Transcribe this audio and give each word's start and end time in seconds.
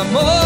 amor. 0.00 0.39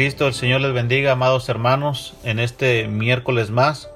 Cristo, 0.00 0.26
el 0.26 0.32
Señor 0.32 0.62
les 0.62 0.72
bendiga, 0.72 1.12
amados 1.12 1.50
hermanos, 1.50 2.14
en 2.24 2.38
este 2.38 2.88
miércoles 2.88 3.50
más. 3.50 3.90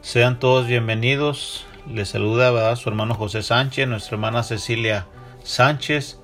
Sean 0.00 0.40
todos 0.40 0.66
bienvenidos. 0.66 1.64
Les 1.88 2.08
saluda 2.08 2.74
su 2.74 2.88
hermano 2.88 3.14
José 3.14 3.44
Sánchez, 3.44 3.86
nuestra 3.86 4.16
hermana 4.16 4.42
Cecilia 4.42 5.06
Sánchez, 5.44 6.18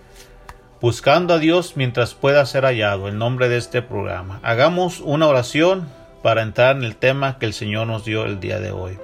buscando 0.80 1.34
a 1.34 1.38
Dios 1.38 1.76
mientras 1.76 2.14
pueda 2.14 2.44
ser 2.44 2.64
hallado, 2.64 3.06
el 3.06 3.18
nombre 3.18 3.48
de 3.48 3.58
este 3.58 3.82
programa. 3.82 4.40
Hagamos 4.42 4.98
una 4.98 5.28
oración 5.28 5.88
para 6.24 6.42
entrar 6.42 6.74
en 6.74 6.82
el 6.82 6.96
tema 6.96 7.38
que 7.38 7.46
el 7.46 7.52
Señor 7.52 7.86
nos 7.86 8.04
dio 8.04 8.24
el 8.24 8.40
día 8.40 8.58
de 8.58 8.72
hoy. 8.72 8.98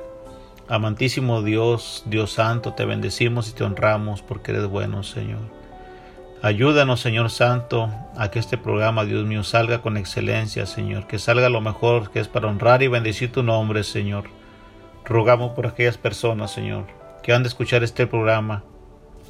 Amantísimo 0.67 1.43
Dios, 1.43 2.03
Dios 2.07 2.33
Santo, 2.33 2.73
te 2.73 2.85
bendecimos 2.85 3.49
y 3.49 3.53
te 3.53 3.63
honramos 3.63 4.23
porque 4.23 4.51
eres 4.51 4.67
bueno, 4.67 5.05
Señor. 5.05 5.56
Ayúdanos, 6.47 7.01
Señor 7.01 7.31
Santo, 7.31 7.91
a 8.17 8.31
que 8.31 8.39
este 8.39 8.57
programa, 8.57 9.05
Dios 9.05 9.27
mío, 9.27 9.43
salga 9.43 9.83
con 9.83 9.97
excelencia, 9.97 10.65
Señor, 10.65 11.09
que 11.09 11.19
salga 11.19 11.49
lo 11.49 11.61
mejor 11.61 12.13
que 12.13 12.21
es 12.21 12.29
para 12.29 12.47
honrar 12.47 12.85
y 12.85 12.87
bendecir 12.87 13.33
tu 13.33 13.43
nombre, 13.43 13.83
Señor. 13.83 14.27
Rogamos 15.05 15.55
por 15.55 15.67
aquellas 15.67 15.99
personas, 15.99 16.53
Señor, 16.53 16.85
que 17.25 17.33
han 17.33 17.43
de 17.43 17.49
escuchar 17.49 17.83
este 17.83 18.07
programa, 18.07 18.63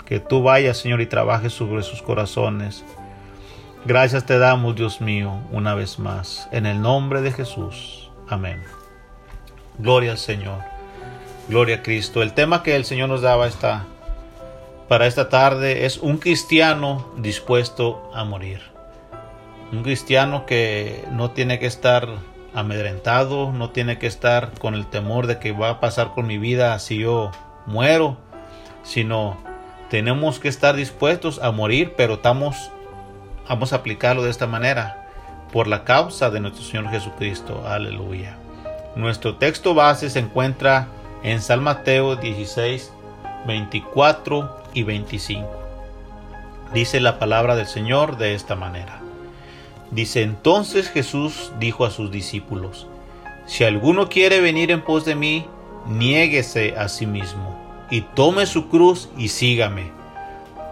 que 0.04 0.20
tú 0.20 0.42
vayas, 0.42 0.76
Señor, 0.76 1.00
y 1.00 1.06
trabajes 1.06 1.54
sobre 1.54 1.82
sus 1.84 2.02
corazones. 2.02 2.84
Gracias 3.86 4.26
te 4.26 4.36
damos, 4.36 4.76
Dios 4.76 5.00
mío, 5.00 5.40
una 5.52 5.74
vez 5.74 5.98
más, 5.98 6.50
en 6.52 6.66
el 6.66 6.82
nombre 6.82 7.22
de 7.22 7.32
Jesús. 7.32 8.10
Amén. 8.28 8.62
Gloria 9.78 10.10
al 10.10 10.18
Señor. 10.18 10.58
Gloria 11.48 11.76
a 11.76 11.82
Cristo. 11.82 12.22
El 12.22 12.34
tema 12.34 12.62
que 12.62 12.76
el 12.76 12.84
Señor 12.84 13.08
nos 13.08 13.22
daba 13.22 13.46
esta 13.46 13.86
para 14.88 15.06
esta 15.06 15.28
tarde 15.28 15.84
es 15.84 15.98
un 15.98 16.18
cristiano 16.18 17.06
dispuesto 17.16 18.10
a 18.14 18.24
morir. 18.24 18.60
Un 19.72 19.82
cristiano 19.82 20.46
que 20.46 21.04
no 21.10 21.32
tiene 21.32 21.58
que 21.58 21.66
estar 21.66 22.08
amedrentado, 22.54 23.52
no 23.52 23.70
tiene 23.70 23.98
que 23.98 24.06
estar 24.06 24.52
con 24.58 24.74
el 24.74 24.86
temor 24.86 25.26
de 25.26 25.38
que 25.38 25.52
va 25.52 25.70
a 25.70 25.80
pasar 25.80 26.12
con 26.14 26.26
mi 26.26 26.38
vida 26.38 26.78
si 26.78 26.98
yo 26.98 27.32
muero, 27.66 28.16
sino 28.84 29.36
tenemos 29.90 30.38
que 30.38 30.48
estar 30.48 30.76
dispuestos 30.76 31.40
a 31.42 31.50
morir, 31.50 31.94
pero 31.96 32.14
estamos, 32.14 32.70
vamos 33.48 33.72
a 33.72 33.76
aplicarlo 33.76 34.22
de 34.22 34.30
esta 34.30 34.46
manera, 34.46 35.08
por 35.52 35.66
la 35.66 35.84
causa 35.84 36.30
de 36.30 36.40
nuestro 36.40 36.64
Señor 36.64 36.90
Jesucristo. 36.90 37.64
Aleluya. 37.66 38.36
Nuestro 38.94 39.34
texto 39.34 39.74
base 39.74 40.10
se 40.10 40.20
encuentra 40.20 40.88
en 41.22 41.42
San 41.42 41.62
Mateo 41.62 42.16
16, 42.16 42.92
24 43.46 44.65
y 44.76 44.82
25. 44.82 45.48
Dice 46.74 47.00
la 47.00 47.18
palabra 47.18 47.56
del 47.56 47.66
Señor 47.66 48.18
de 48.18 48.34
esta 48.34 48.56
manera. 48.56 49.00
Dice 49.90 50.22
entonces 50.22 50.90
Jesús 50.90 51.52
dijo 51.58 51.86
a 51.86 51.90
sus 51.90 52.10
discípulos, 52.10 52.86
Si 53.46 53.64
alguno 53.64 54.10
quiere 54.10 54.40
venir 54.40 54.70
en 54.70 54.82
pos 54.82 55.06
de 55.06 55.14
mí, 55.14 55.46
niéguese 55.88 56.76
a 56.76 56.88
sí 56.88 57.06
mismo, 57.06 57.58
y 57.90 58.02
tome 58.02 58.44
su 58.44 58.68
cruz 58.68 59.08
y 59.16 59.28
sígame. 59.28 59.90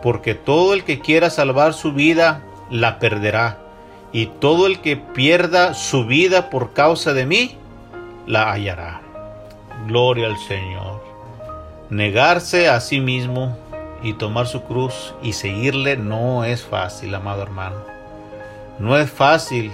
Porque 0.03 0.35
todo 0.35 0.75
el 0.75 0.85
que 0.85 1.01
quiera 1.01 1.31
salvar 1.31 1.73
su 1.73 1.93
vida, 1.93 2.43
la 2.71 2.99
perderá. 2.99 3.59
Y 4.13 4.27
todo 4.27 4.67
el 4.67 4.81
que 4.81 4.99
pierda 4.99 5.73
su 5.73 6.05
vida 6.05 6.51
por 6.51 6.75
causa 6.75 7.15
de 7.15 7.25
mí, 7.25 7.57
la 8.27 8.53
hallará. 8.53 9.01
Gloria 9.87 10.27
al 10.27 10.37
Señor. 10.37 11.03
Negarse 11.89 12.69
a 12.69 12.81
sí 12.81 13.01
mismo 13.01 13.57
y 14.05 14.13
tomar 14.13 14.47
su 14.47 14.63
cruz 14.63 15.15
y 15.23 15.33
seguirle 15.33 15.97
no 15.97 16.45
es 16.45 16.63
fácil, 16.63 17.15
amado 17.15 17.43
hermano. 17.43 17.77
No 18.79 18.99
es 18.99 19.11
fácil. 19.11 19.73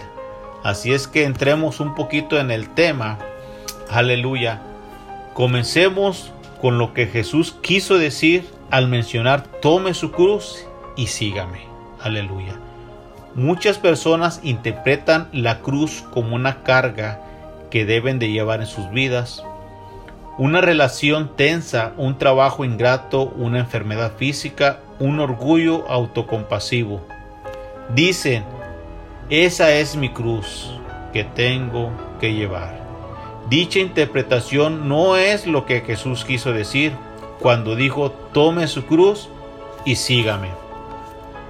Así 0.63 0.93
es 0.93 1.09
que 1.09 1.25
entremos 1.25 1.81
un 1.81 1.95
poquito 1.95 2.39
en 2.39 2.51
el 2.51 2.71
tema. 2.71 3.19
Aleluya. 3.91 4.63
Comencemos 5.35 6.33
con 6.61 6.79
lo 6.79 6.95
que 6.95 7.07
Jesús 7.07 7.57
quiso 7.61 7.99
decir 7.99 8.49
al 8.71 8.87
mencionar 8.87 9.43
tome 9.61 9.95
su 9.95 10.13
cruz 10.13 10.65
y 10.97 11.09
sígame. 11.09 11.63
Aleluya. 12.01 12.55
Muchas 13.35 13.79
personas 13.79 14.41
interpretan 14.45 15.29
la 15.33 15.59
cruz 15.59 16.05
como 16.13 16.37
una 16.37 16.63
carga 16.63 17.21
que 17.71 17.85
deben 17.85 18.19
de 18.21 18.31
llevar 18.31 18.61
en 18.61 18.67
sus 18.67 18.91
vidas, 18.91 19.45
una 20.39 20.61
relación 20.61 21.37
tensa, 21.37 21.93
un 21.97 22.17
trabajo 22.19 22.65
ingrato, 22.65 23.25
una 23.37 23.59
enfermedad 23.59 24.13
física, 24.17 24.81
un 24.99 25.21
orgullo 25.21 25.89
autocompasivo. 25.89 27.01
Dicen, 27.95 28.45
esa 29.29 29.73
es 29.73 29.97
mi 29.97 30.11
cruz 30.11 30.71
que 31.13 31.25
tengo 31.25 31.91
que 32.21 32.33
llevar. 32.33 32.79
Dicha 33.49 33.81
interpretación 33.81 34.89
no 34.89 35.17
es 35.17 35.47
lo 35.47 35.67
que 35.67 35.81
Jesús 35.81 36.25
quiso 36.25 36.53
decir 36.53 36.93
cuando 37.41 37.75
dijo, 37.75 38.11
tome 38.11 38.67
su 38.69 38.85
cruz 38.87 39.29
y 39.85 39.97
sígame. 39.97 40.49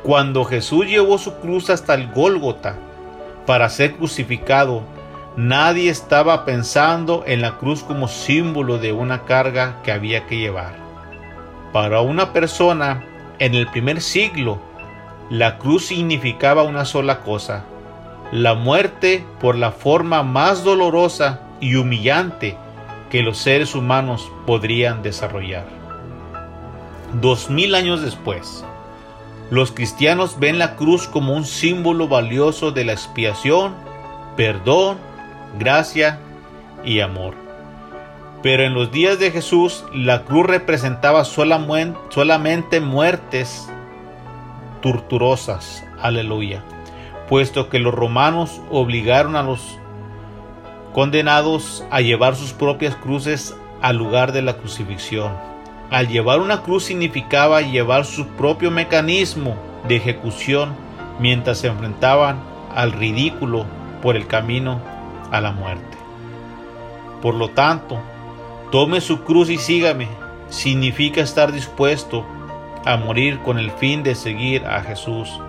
Cuando 0.03 0.44
Jesús 0.44 0.87
llevó 0.87 1.19
su 1.19 1.35
cruz 1.41 1.69
hasta 1.69 1.94
el 1.94 2.11
Gólgota 2.11 2.76
para 3.44 3.69
ser 3.69 3.97
crucificado, 3.97 4.83
nadie 5.37 5.91
estaba 5.91 6.44
pensando 6.44 7.25
en 7.27 7.41
la 7.41 7.59
cruz 7.59 7.82
como 7.82 8.09
símbolo 8.09 8.79
de 8.79 8.93
una 8.93 9.25
carga 9.25 9.81
que 9.82 9.93
había 9.93 10.27
que 10.27 10.38
llevar. 10.38 10.75
Para 11.73 12.00
una 12.00 12.32
persona 12.32 13.05
en 13.38 13.55
el 13.55 13.67
primer 13.69 14.00
siglo, 14.00 14.61
la 15.31 15.59
cruz 15.59 15.87
significaba 15.87 16.65
una 16.65 16.85
sola 16.85 17.21
cosa, 17.21 17.65
la 18.32 18.55
muerte 18.55 19.25
por 19.41 19.56
la 19.56 19.71
forma 19.71 20.23
más 20.23 20.65
dolorosa 20.65 21.41
y 21.61 21.76
humillante 21.76 22.56
que 23.11 23.23
los 23.23 23.38
seres 23.38 23.75
humanos 23.75 24.31
podrían 24.47 25.03
desarrollar. 25.03 25.65
Dos 27.21 27.50
mil 27.50 27.75
años 27.75 28.03
después, 28.03 28.65
los 29.50 29.73
cristianos 29.73 30.38
ven 30.38 30.59
la 30.59 30.76
cruz 30.76 31.09
como 31.09 31.35
un 31.35 31.44
símbolo 31.44 32.06
valioso 32.06 32.71
de 32.71 32.85
la 32.85 32.93
expiación, 32.93 33.75
perdón, 34.37 34.99
gracia 35.58 36.19
y 36.85 37.00
amor. 37.00 37.35
Pero 38.43 38.62
en 38.62 38.75
los 38.75 38.91
días 38.91 39.19
de 39.19 39.31
Jesús 39.31 39.85
la 39.93 40.25
cruz 40.25 40.47
representaba 40.47 41.25
solamente 41.25 42.81
muertes 42.81 43.69
torturosas, 44.81 45.85
aleluya, 46.00 46.62
puesto 47.29 47.69
que 47.69 47.79
los 47.79 47.94
romanos 47.94 48.61
obligaron 48.70 49.37
a 49.37 49.43
los 49.43 49.79
condenados 50.94 51.85
a 51.91 52.00
llevar 52.00 52.35
sus 52.35 52.52
propias 52.52 52.97
cruces 52.97 53.55
al 53.82 53.97
lugar 53.97 54.32
de 54.32 54.43
la 54.43 54.56
crucifixión. 54.56 55.32
Al 55.91 56.08
llevar 56.08 56.41
una 56.41 56.62
cruz 56.62 56.85
significaba 56.85 57.61
llevar 57.61 58.05
su 58.05 58.26
propio 58.26 58.70
mecanismo 58.70 59.56
de 59.87 59.97
ejecución 59.97 60.75
mientras 61.19 61.58
se 61.58 61.67
enfrentaban 61.67 62.41
al 62.75 62.93
ridículo 62.93 63.67
por 64.02 64.17
el 64.17 64.26
camino 64.26 64.81
a 65.31 65.41
la 65.41 65.53
muerte. 65.53 65.99
Por 67.23 67.35
lo 67.35 67.50
tanto, 67.50 67.99
tome 68.71 69.00
su 69.00 69.23
cruz 69.25 69.50
y 69.50 69.59
sígame 69.59 70.09
significa 70.49 71.21
estar 71.21 71.53
dispuesto 71.53 72.27
a 72.85 72.97
morir 72.97 73.41
con 73.41 73.59
el 73.59 73.71
fin 73.71 74.03
de 74.03 74.15
seguir 74.15 74.65
a 74.67 74.82
Jesús. 74.82 75.41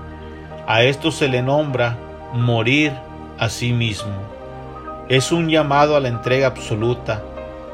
A 0.67 0.83
esto 0.83 1.11
se 1.11 1.27
le 1.27 1.41
nombra 1.41 1.97
morir 2.33 2.93
a 3.39 3.49
sí 3.49 3.73
mismo 3.73 4.31
es 5.11 5.33
un 5.33 5.49
llamado 5.49 5.97
a 5.97 5.99
la 5.99 6.07
entrega 6.07 6.47
absoluta. 6.47 7.21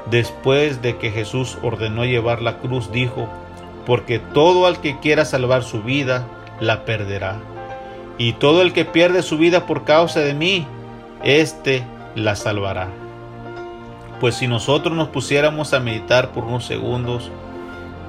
Después 0.10 0.82
de 0.82 0.98
que 0.98 1.12
Jesús 1.12 1.60
ordenó 1.62 2.04
llevar 2.04 2.42
la 2.42 2.58
cruz, 2.58 2.92
dijo, 2.92 3.30
porque 3.86 4.18
todo 4.18 4.68
el 4.68 4.78
que 4.78 5.00
quiera 5.00 5.24
salvar 5.24 5.62
su 5.64 5.84
vida, 5.84 6.26
la 6.60 6.84
perderá. 6.84 7.38
Y 8.18 8.34
todo 8.34 8.64
el 8.64 8.74
que 8.74 8.86
pierde 8.86 9.22
su 9.22 9.38
vida 9.38 9.68
por 9.68 9.84
causa 9.84 10.22
de 10.22 10.34
mí, 10.34 10.66
éste 11.24 11.84
la 12.18 12.36
salvará. 12.36 12.90
Pues 14.20 14.36
si 14.36 14.48
nosotros 14.48 14.96
nos 14.96 15.08
pusiéramos 15.08 15.74
a 15.74 15.80
meditar 15.80 16.32
por 16.32 16.44
unos 16.44 16.66
segundos, 16.66 17.32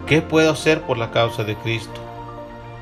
¿qué 0.07 0.23
puedo 0.23 0.51
hacer 0.51 0.83
por 0.83 0.99
la 0.99 1.11
causa 1.11 1.45
de 1.45 1.55
Cristo? 1.55 2.01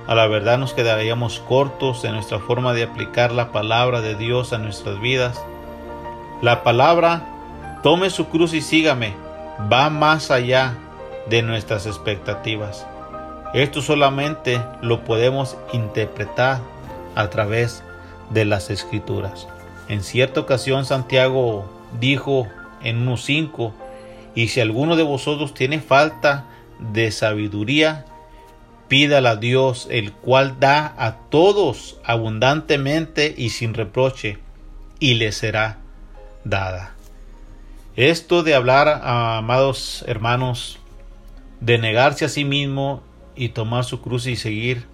A 0.06 0.14
la 0.14 0.26
verdad 0.26 0.56
nos 0.56 0.72
quedaríamos 0.72 1.40
cortos 1.40 2.04
en 2.04 2.14
nuestra 2.14 2.38
forma 2.38 2.72
de 2.72 2.84
aplicar 2.84 3.32
la 3.32 3.52
palabra 3.52 4.00
de 4.00 4.14
Dios 4.14 4.52
a 4.52 4.58
nuestras 4.58 5.00
vidas 5.00 5.38
la 6.42 6.62
palabra, 6.62 7.22
tome 7.82 8.10
su 8.10 8.26
cruz 8.28 8.52
y 8.52 8.60
sígame, 8.60 9.14
va 9.72 9.88
más 9.88 10.30
allá 10.30 10.74
de 11.30 11.40
nuestras 11.40 11.86
expectativas. 11.86 12.86
Esto 13.54 13.80
solamente 13.80 14.60
lo 14.82 15.02
podemos 15.02 15.56
interpretar 15.72 16.60
a 17.14 17.30
través 17.30 17.82
de 18.28 18.44
las 18.44 18.68
escrituras. 18.68 19.48
En 19.88 20.02
cierta 20.02 20.40
ocasión 20.40 20.84
Santiago 20.84 21.70
dijo 22.00 22.48
en 22.82 23.06
1.5, 23.06 23.72
y 24.34 24.48
si 24.48 24.60
alguno 24.60 24.96
de 24.96 25.02
vosotros 25.02 25.54
tiene 25.54 25.80
falta 25.80 26.44
de 26.78 27.10
sabiduría, 27.10 28.04
pídala 28.88 29.30
a 29.30 29.36
Dios, 29.36 29.88
el 29.90 30.12
cual 30.12 30.60
da 30.60 30.94
a 30.98 31.16
todos 31.30 31.98
abundantemente 32.04 33.34
y 33.36 33.50
sin 33.50 33.74
reproche, 33.74 34.38
y 34.98 35.14
le 35.14 35.32
será 35.32 35.78
dada. 36.44 36.94
Esto 37.96 38.42
de 38.42 38.54
hablar, 38.54 39.00
amados 39.04 40.04
hermanos, 40.06 40.78
de 41.60 41.78
negarse 41.78 42.26
a 42.26 42.28
sí 42.28 42.44
mismo 42.44 43.02
y 43.34 43.50
tomar 43.50 43.84
su 43.84 44.02
cruz 44.02 44.26
y 44.26 44.36
seguir 44.36 44.84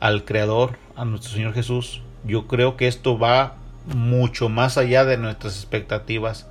al 0.00 0.24
Creador, 0.24 0.76
a 0.96 1.04
nuestro 1.04 1.32
Señor 1.32 1.54
Jesús, 1.54 2.02
yo 2.24 2.46
creo 2.46 2.76
que 2.76 2.88
esto 2.88 3.18
va 3.18 3.56
mucho 3.86 4.48
más 4.48 4.78
allá 4.78 5.04
de 5.04 5.16
nuestras 5.16 5.56
expectativas. 5.56 6.46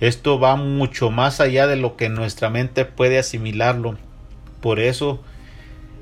Esto 0.00 0.40
va 0.40 0.56
mucho 0.56 1.10
más 1.10 1.40
allá 1.40 1.66
de 1.66 1.76
lo 1.76 1.96
que 1.96 2.08
nuestra 2.08 2.48
mente 2.50 2.84
puede 2.84 3.18
asimilarlo. 3.18 3.98
Por 4.60 4.80
eso 4.80 5.20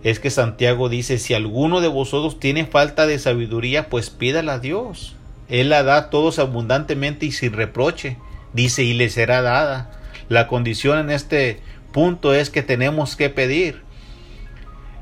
es 0.05 0.21
que 0.21 0.31
Santiago 0.31 0.89
dice, 0.89 1.19
si 1.19 1.35
alguno 1.35 1.81
de 1.81 1.89
vosotros 1.89 2.39
tiene 2.39 2.65
falta 2.67 3.07
de 3.07 3.19
sabiduría, 3.19 3.89
pues 3.89 4.11
pídala 4.11 4.55
a 4.55 4.59
Dios, 4.61 5.17
él 5.49 5.71
la 5.71 5.83
da 5.83 5.97
a 5.97 6.11
todos 6.11 6.39
abundantemente 6.39 7.27
y 7.27 7.33
sin 7.33 7.53
reproche. 7.53 8.17
Dice, 8.53 8.83
y 8.85 8.95
le 8.95 9.11
será 9.11 9.43
dada. 9.43 9.91
La 10.29 10.47
condición 10.47 10.99
en 10.99 11.11
este 11.11 11.61
punto 11.93 12.35
es 12.35 12.51
que 12.51 12.63
tenemos 12.63 13.17
que 13.17 13.31
pedir. 13.31 13.83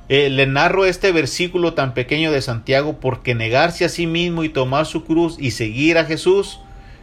Eh, 0.08 0.30
le 0.30 0.46
narro 0.46 0.84
este 0.84 1.10
versículo 1.10 1.75
tan 1.75 1.92
pequeño 1.92 2.30
de 2.30 2.40
Santiago 2.40 3.00
porque 3.00 3.34
negarse 3.34 3.84
a 3.84 3.88
sí 3.88 4.06
mismo 4.06 4.44
y 4.44 4.48
tomar 4.48 4.86
su 4.86 5.04
cruz 5.04 5.36
y 5.38 5.50
seguir 5.50 5.98
a 5.98 6.04
Jesús, 6.04 6.60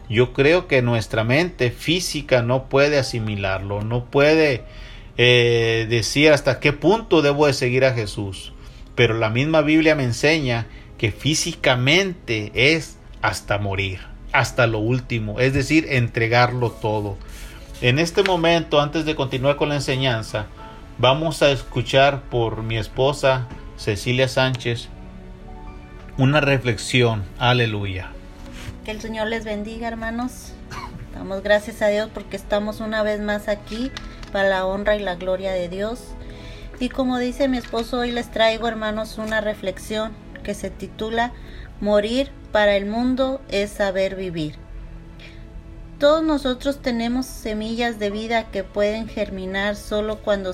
yo 0.08 0.32
creo 0.32 0.66
que 0.68 0.80
nuestra 0.80 1.22
mente 1.22 1.70
física 1.70 2.42
no 2.42 2.64
puede 2.68 2.98
asimilarlo, 2.98 3.82
no 3.82 4.06
puede 4.06 4.64
eh, 5.18 5.86
decir 5.88 6.32
hasta 6.32 6.60
qué 6.60 6.72
punto 6.72 7.20
debo 7.20 7.46
de 7.46 7.52
seguir 7.52 7.84
a 7.84 7.92
Jesús. 7.92 8.52
Pero 8.94 9.14
la 9.14 9.28
misma 9.28 9.60
Biblia 9.60 9.94
me 9.94 10.04
enseña 10.04 10.66
que 10.96 11.10
físicamente 11.10 12.52
es 12.54 12.96
hasta 13.20 13.58
morir, 13.58 14.00
hasta 14.32 14.66
lo 14.66 14.78
último, 14.78 15.40
es 15.40 15.52
decir, 15.52 15.86
entregarlo 15.90 16.70
todo. 16.70 17.18
En 17.80 17.98
este 17.98 18.22
momento, 18.22 18.80
antes 18.80 19.04
de 19.04 19.14
continuar 19.14 19.56
con 19.56 19.68
la 19.68 19.74
enseñanza, 19.74 20.46
vamos 20.98 21.42
a 21.42 21.50
escuchar 21.50 22.22
por 22.22 22.62
mi 22.62 22.76
esposa 22.76 23.48
Cecilia 23.76 24.28
Sánchez 24.28 24.88
una 26.16 26.40
reflexión. 26.40 27.24
Aleluya. 27.38 28.10
Que 28.84 28.92
el 28.92 29.00
Señor 29.00 29.28
les 29.28 29.44
bendiga, 29.44 29.88
hermanos. 29.88 30.52
Damos 31.14 31.42
gracias 31.42 31.82
a 31.82 31.88
Dios 31.88 32.10
porque 32.12 32.36
estamos 32.36 32.80
una 32.80 33.02
vez 33.02 33.20
más 33.20 33.48
aquí 33.48 33.90
para 34.32 34.48
la 34.48 34.66
honra 34.66 34.96
y 34.96 35.00
la 35.00 35.16
gloria 35.16 35.52
de 35.52 35.68
Dios. 35.68 36.02
Y 36.80 36.88
como 36.88 37.18
dice 37.18 37.48
mi 37.48 37.58
esposo, 37.58 37.98
hoy 37.98 38.10
les 38.10 38.30
traigo, 38.30 38.68
hermanos, 38.68 39.18
una 39.18 39.40
reflexión 39.40 40.12
que 40.42 40.54
se 40.54 40.70
titula 40.70 41.32
Morir 41.80 42.30
para 42.52 42.76
el 42.76 42.86
mundo 42.86 43.40
es 43.48 43.70
saber 43.70 44.16
vivir. 44.16 44.63
Todos 45.98 46.24
nosotros 46.24 46.82
tenemos 46.82 47.24
semillas 47.24 48.00
de 48.00 48.10
vida 48.10 48.50
que 48.50 48.64
pueden 48.64 49.06
germinar 49.06 49.76
solo 49.76 50.18
cuando 50.18 50.50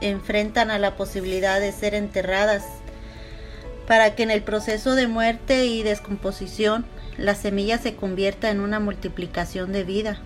enfrentan 0.00 0.70
a 0.70 0.78
la 0.78 0.94
posibilidad 0.96 1.58
de 1.58 1.72
ser 1.72 1.94
enterradas 1.94 2.64
para 3.88 4.14
que 4.14 4.22
en 4.22 4.30
el 4.30 4.42
proceso 4.42 4.94
de 4.94 5.08
muerte 5.08 5.66
y 5.66 5.82
descomposición 5.82 6.84
la 7.18 7.34
semilla 7.34 7.76
se 7.78 7.96
convierta 7.96 8.50
en 8.50 8.60
una 8.60 8.78
multiplicación 8.78 9.72
de 9.72 9.82
vida. 9.82 10.20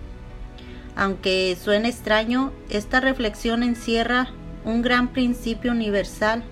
Aunque 0.95 1.57
suene 1.59 1.89
extraño, 1.89 2.53
esta 2.69 2.99
reflexión 2.99 3.63
encierra 3.63 4.29
un 4.63 4.83
gran 4.83 5.13
principio 5.13 5.71
universal. 5.71 6.43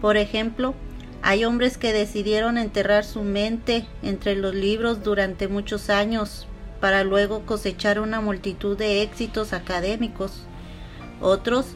Por 0.00 0.16
ejemplo, 0.16 0.74
hay 1.22 1.44
hombres 1.44 1.76
que 1.76 1.92
decidieron 1.92 2.56
enterrar 2.56 3.04
su 3.04 3.22
mente 3.22 3.84
entre 4.02 4.36
los 4.36 4.54
libros 4.54 5.02
durante 5.02 5.48
muchos 5.48 5.90
años 5.90 6.46
para 6.80 7.04
luego 7.04 7.42
cosechar 7.46 8.00
una 8.00 8.20
multitud 8.20 8.76
de 8.76 9.02
éxitos 9.02 9.52
académicos. 9.52 10.42
Otros 11.20 11.66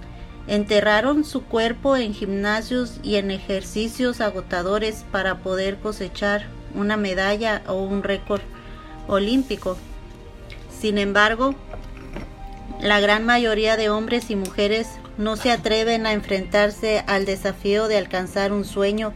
enterraron 0.47 1.25
su 1.25 1.45
cuerpo 1.45 1.97
en 1.97 2.15
gimnasios 2.15 2.99
y 3.03 3.17
en 3.17 3.31
ejercicios 3.31 4.21
agotadores 4.21 5.05
para 5.13 5.39
poder 5.39 5.79
cosechar 5.79 6.47
una 6.75 6.97
medalla 6.97 7.63
o 7.67 7.75
un 7.75 8.03
récord 8.03 8.43
olímpico. 9.07 9.77
Sin 10.81 10.99
embargo, 10.99 11.55
la 12.81 13.01
gran 13.01 13.27
mayoría 13.27 13.77
de 13.77 13.91
hombres 13.91 14.31
y 14.31 14.37
mujeres 14.37 14.89
no 15.19 15.37
se 15.37 15.51
atreven 15.51 16.07
a 16.07 16.13
enfrentarse 16.13 17.05
al 17.07 17.27
desafío 17.27 17.89
de 17.89 17.99
alcanzar 17.99 18.53
un 18.53 18.65
sueño 18.65 19.13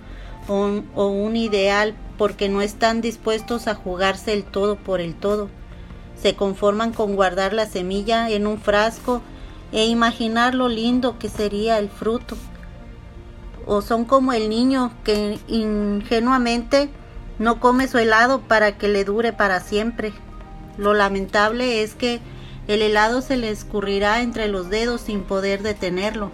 o 0.47 1.07
un, 1.07 1.37
ideal 1.37 1.95
porque 2.19 2.51
no 2.51 2.61
están 2.61 3.01
dispuestos 3.01 3.67
a 3.67 3.75
jugarse 3.75 4.35
el 4.35 4.45
todo 4.45 4.77
por 4.77 5.01
el 5.01 5.15
todo. 5.15 5.49
Se 6.25 6.37
conforman 6.37 6.95
con 6.95 7.17
guardar 7.17 7.53
la 7.53 7.67
semilla 7.67 8.31
en 8.31 8.47
un 8.47 8.59
frasco 8.59 9.21
e 9.73 9.85
imaginar 9.85 10.55
lo 10.55 10.69
lindo 10.71 11.19
que 11.19 11.29
sería 11.29 11.79
el 11.79 11.91
fruto. 11.91 12.39
O 13.67 13.83
son 13.83 14.07
como 14.07 14.33
el 14.33 14.49
niño 14.49 14.91
que 15.05 15.39
ingenuamente 15.49 16.89
no 17.39 17.61
come 17.61 17.89
su 17.89 17.99
helado 17.99 18.41
para 18.41 18.79
que 18.79 18.89
le 18.89 19.05
dure 19.05 19.35
para 19.35 19.61
siempre. 19.61 20.15
Lo 20.79 20.95
lamentable 20.95 21.83
es 21.83 21.95
que 21.95 22.23
el 22.69 22.81
helado 22.81 23.21
se 23.21 23.37
le 23.37 23.51
escurrirá 23.51 24.23
entre 24.23 24.49
los 24.49 24.71
dedos 24.71 25.03
sin 25.03 25.25
poder 25.25 25.63
detenerlo. 25.63 26.31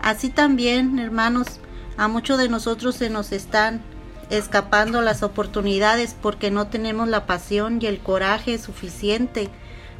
Así 0.00 0.30
también, 0.30 0.98
hermanos, 0.98 1.60
a 1.98 2.08
muchos 2.08 2.38
de 2.38 2.48
nosotros 2.48 2.94
se 2.94 3.10
nos 3.10 3.32
están 3.32 3.82
escapando 4.30 5.00
las 5.02 5.22
oportunidades 5.22 6.16
porque 6.20 6.50
no 6.50 6.66
tenemos 6.66 7.08
la 7.08 7.26
pasión 7.26 7.78
y 7.80 7.86
el 7.86 8.00
coraje 8.00 8.58
suficiente 8.58 9.48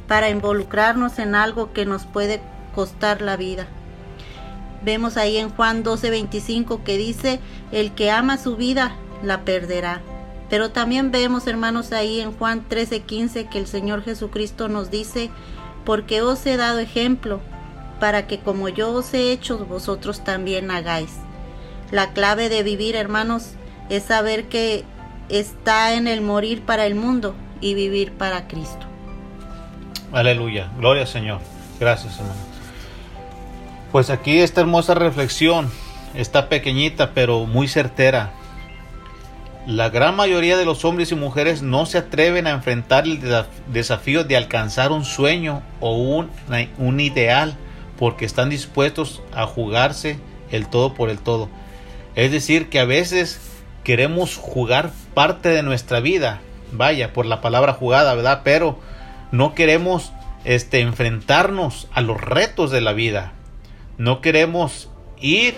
para 0.07 0.29
involucrarnos 0.29 1.19
en 1.19 1.35
algo 1.35 1.73
que 1.73 1.85
nos 1.85 2.05
puede 2.05 2.41
costar 2.75 3.21
la 3.21 3.37
vida. 3.37 3.67
Vemos 4.83 5.17
ahí 5.17 5.37
en 5.37 5.49
Juan 5.49 5.83
12:25 5.83 6.83
que 6.83 6.97
dice, 6.97 7.39
el 7.71 7.93
que 7.93 8.11
ama 8.11 8.37
su 8.37 8.55
vida 8.55 8.95
la 9.23 9.41
perderá. 9.41 10.01
Pero 10.49 10.71
también 10.71 11.11
vemos, 11.11 11.47
hermanos, 11.47 11.91
ahí 11.91 12.21
en 12.21 12.31
Juan 12.31 12.63
13:15 12.69 13.49
que 13.49 13.57
el 13.57 13.67
Señor 13.67 14.03
Jesucristo 14.03 14.69
nos 14.69 14.91
dice, 14.91 15.29
porque 15.83 16.21
os 16.21 16.45
he 16.45 16.57
dado 16.57 16.79
ejemplo, 16.79 17.41
para 17.99 18.27
que 18.27 18.39
como 18.39 18.69
yo 18.69 18.93
os 18.93 19.13
he 19.13 19.31
hecho, 19.31 19.65
vosotros 19.65 20.23
también 20.23 20.71
hagáis. 20.71 21.11
La 21.91 22.13
clave 22.13 22.49
de 22.49 22.63
vivir, 22.63 22.95
hermanos, 22.95 23.53
es 23.89 24.03
saber 24.03 24.45
que 24.45 24.83
está 25.29 25.93
en 25.93 26.07
el 26.07 26.21
morir 26.21 26.63
para 26.63 26.85
el 26.85 26.95
mundo 26.95 27.35
y 27.61 27.73
vivir 27.73 28.13
para 28.13 28.47
Cristo. 28.47 28.85
Aleluya, 30.11 30.71
gloria 30.77 31.03
al 31.03 31.07
Señor. 31.07 31.39
Gracias, 31.79 32.17
hermano. 32.17 32.39
Pues 33.91 34.09
aquí 34.09 34.39
esta 34.39 34.61
hermosa 34.61 34.93
reflexión 34.93 35.69
está 36.13 36.49
pequeñita 36.49 37.11
pero 37.13 37.45
muy 37.45 37.67
certera. 37.67 38.31
La 39.65 39.89
gran 39.89 40.15
mayoría 40.15 40.55
de 40.55 40.63
los 40.63 40.85
hombres 40.85 41.11
y 41.11 41.15
mujeres 41.15 41.61
no 41.61 41.85
se 41.85 41.97
atreven 41.97 42.47
a 42.47 42.51
enfrentar 42.51 43.03
el 43.03 43.19
desafío 43.67 44.23
de 44.23 44.37
alcanzar 44.37 44.93
un 44.93 45.03
sueño 45.03 45.61
o 45.81 45.97
un, 45.97 46.29
un 46.77 46.99
ideal 47.01 47.57
porque 47.99 48.23
están 48.23 48.49
dispuestos 48.49 49.21
a 49.33 49.45
jugarse 49.45 50.19
el 50.51 50.67
todo 50.69 50.93
por 50.93 51.09
el 51.09 51.19
todo. 51.19 51.49
Es 52.15 52.31
decir, 52.31 52.69
que 52.69 52.79
a 52.79 52.85
veces 52.85 53.41
queremos 53.87 54.35
jugar 54.35 54.91
parte 55.13 55.47
de 55.47 55.63
nuestra 55.63 56.01
vida, 56.01 56.41
vaya, 56.73 57.13
por 57.13 57.25
la 57.25 57.39
palabra 57.39 57.71
jugada, 57.71 58.15
¿verdad? 58.15 58.41
Pero 58.43 58.77
no 59.31 59.55
queremos 59.55 60.11
este, 60.43 60.81
enfrentarnos 60.81 61.87
a 61.93 62.01
los 62.01 62.19
retos 62.19 62.69
de 62.69 62.81
la 62.81 62.91
vida. 62.91 63.31
No 63.97 64.19
queremos 64.19 64.89
ir 65.21 65.55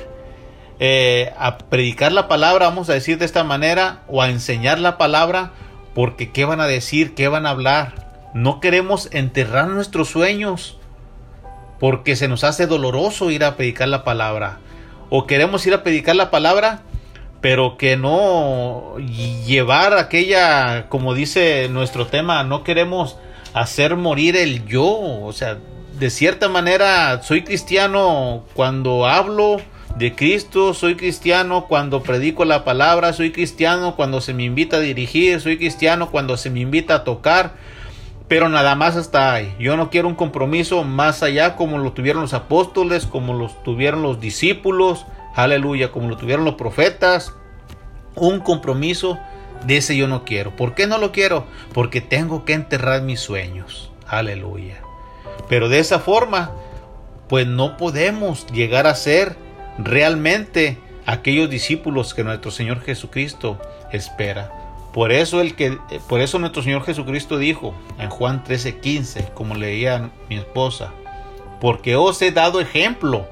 eh, 0.80 1.34
a 1.40 1.58
predicar 1.58 2.12
la 2.12 2.28
palabra, 2.28 2.68
vamos 2.68 2.88
a 2.92 2.94
decir 2.94 3.18
de 3.18 3.26
esta 3.26 3.44
manera, 3.44 4.04
o 4.08 4.22
a 4.22 4.30
enseñar 4.30 4.78
la 4.78 5.00
palabra, 5.00 5.54
porque 5.96 6.32
¿qué 6.32 6.46
van 6.46 6.62
a 6.62 6.68
decir? 6.68 7.16
¿Qué 7.16 7.30
van 7.30 7.48
a 7.48 7.50
hablar? 7.50 8.30
No 8.36 8.60
queremos 8.60 9.10
enterrar 9.12 9.70
nuestros 9.70 10.08
sueños, 10.08 10.78
porque 11.80 12.16
se 12.16 12.28
nos 12.28 12.44
hace 12.44 12.68
doloroso 12.68 13.32
ir 13.32 13.44
a 13.44 13.56
predicar 13.56 13.88
la 13.88 14.04
palabra. 14.04 14.60
O 15.10 15.26
queremos 15.26 15.66
ir 15.66 15.74
a 15.74 15.82
predicar 15.82 16.16
la 16.16 16.30
palabra, 16.30 16.84
pero 17.42 17.78
que 17.78 17.96
no 17.98 18.96
llevar 19.46 19.94
aquella, 19.94 20.88
como 20.90 21.14
dice 21.14 21.68
nuestro 21.70 22.08
tema, 22.08 22.44
no 22.44 22.64
queremos 22.64 23.18
hacer 23.54 23.96
morir 23.96 24.36
el 24.36 24.66
yo. 24.66 24.86
O 24.88 25.34
sea, 25.34 25.58
de 25.98 26.10
cierta 26.10 26.50
manera 26.50 27.22
soy 27.24 27.44
cristiano 27.44 28.44
cuando 28.54 29.06
hablo, 29.06 29.58
de 29.96 30.16
Cristo, 30.16 30.74
soy 30.74 30.96
cristiano 30.96 31.66
cuando 31.68 32.04
predico 32.04 32.46
la 32.46 32.64
palabra, 32.64 33.14
soy 33.14 33.32
cristiano 33.32 33.96
cuando 33.96 34.22
se 34.22 34.34
me 34.34 34.44
invita 34.44 34.78
a 34.78 34.82
dirigir, 34.82 35.42
soy 35.42 35.58
cristiano 35.58 36.10
cuando 36.12 36.38
se 36.38 36.50
me 36.50 36.60
invita 36.62 36.96
a 36.96 37.04
tocar, 37.04 37.56
pero 38.28 38.50
nada 38.50 38.76
más 38.76 38.96
hasta 38.96 39.34
ahí. 39.34 39.54
Yo 39.60 39.76
no 39.78 39.90
quiero 39.90 40.08
un 40.08 40.16
compromiso 40.16 40.84
más 40.84 41.24
allá 41.24 41.56
como 41.56 41.78
lo 41.80 41.92
tuvieron 41.92 42.22
los 42.22 42.34
apóstoles, 42.34 43.06
como 43.06 43.34
lo 43.34 43.50
tuvieron 43.50 44.02
los 44.04 44.22
discípulos, 44.22 45.06
aleluya, 45.36 45.92
como 45.92 46.10
lo 46.10 46.18
tuvieron 46.18 46.46
los 46.46 46.56
profetas. 46.56 47.34
Un 48.16 48.40
compromiso 48.40 49.18
de 49.66 49.78
ese 49.78 49.96
yo 49.96 50.08
no 50.08 50.26
quiero. 50.26 50.56
¿Por 50.56 50.76
qué 50.76 50.88
no 50.88 50.98
lo 50.98 51.12
quiero? 51.12 51.46
Porque 51.74 52.02
tengo 52.02 52.46
que 52.46 52.54
enterrar 52.54 53.02
mis 53.02 53.20
sueños. 53.20 53.92
Aleluya. 54.08 54.82
Pero 55.48 55.70
de 55.70 55.80
esa 55.80 56.00
forma, 56.00 56.52
pues 57.28 57.48
no 57.48 57.78
podemos 57.78 58.48
llegar 58.48 58.88
a 58.88 58.96
ser 58.96 59.36
realmente 59.78 60.78
aquellos 61.06 61.50
discípulos 61.50 62.14
que 62.14 62.24
nuestro 62.24 62.52
Señor 62.52 62.82
Jesucristo 62.82 63.60
espera. 63.92 64.52
Por 64.94 65.12
eso, 65.12 65.40
el 65.42 65.56
que, 65.56 65.78
por 66.08 66.20
eso 66.20 66.40
nuestro 66.40 66.64
Señor 66.64 66.84
Jesucristo 66.84 67.38
dijo 67.38 67.74
en 68.00 68.10
Juan 68.10 68.44
13:15, 68.44 69.34
como 69.34 69.56
leía 69.56 70.10
mi 70.30 70.38
esposa, 70.38 70.92
porque 71.62 71.96
os 71.96 72.22
he 72.22 72.32
dado 72.32 72.60
ejemplo 72.60 73.28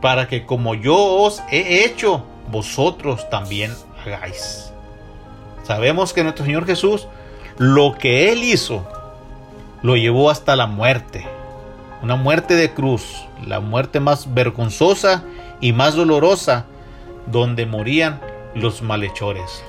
para 0.00 0.28
que 0.28 0.46
como 0.46 0.74
yo 0.74 0.96
os 0.96 1.42
he 1.50 1.84
hecho, 1.84 2.24
vosotros 2.50 3.28
también 3.30 3.72
hagáis. 4.04 4.72
Sabemos 5.64 6.12
que 6.12 6.22
nuestro 6.22 6.44
Señor 6.44 6.66
Jesús, 6.66 7.08
lo 7.58 7.96
que 7.98 8.32
Él 8.32 8.42
hizo, 8.42 8.86
lo 9.82 9.96
llevó 9.96 10.30
hasta 10.30 10.56
la 10.56 10.66
muerte. 10.66 11.26
Una 12.02 12.16
muerte 12.16 12.54
de 12.54 12.72
cruz, 12.72 13.26
la 13.46 13.60
muerte 13.60 14.00
más 14.00 14.32
vergonzosa 14.32 15.24
y 15.60 15.72
más 15.72 15.94
dolorosa, 15.94 16.66
donde 17.26 17.66
morían 17.66 18.20
los 18.54 18.82
malhechores. 18.82 19.62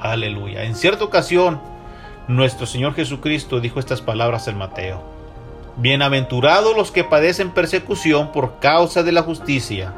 Aleluya. 0.00 0.64
En 0.64 0.74
cierta 0.74 1.04
ocasión, 1.04 1.60
nuestro 2.26 2.66
Señor 2.66 2.94
Jesucristo 2.94 3.60
dijo 3.60 3.78
estas 3.78 4.00
palabras 4.00 4.48
en 4.48 4.56
Mateo. 4.56 5.19
Bienaventurados 5.80 6.76
los 6.76 6.90
que 6.90 7.04
padecen 7.04 7.52
persecución 7.52 8.32
por 8.32 8.58
causa 8.58 9.02
de 9.02 9.12
la 9.12 9.22
justicia, 9.22 9.94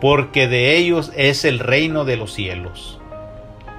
porque 0.00 0.48
de 0.48 0.76
ellos 0.78 1.12
es 1.14 1.44
el 1.44 1.60
reino 1.60 2.04
de 2.04 2.16
los 2.16 2.32
cielos. 2.32 2.98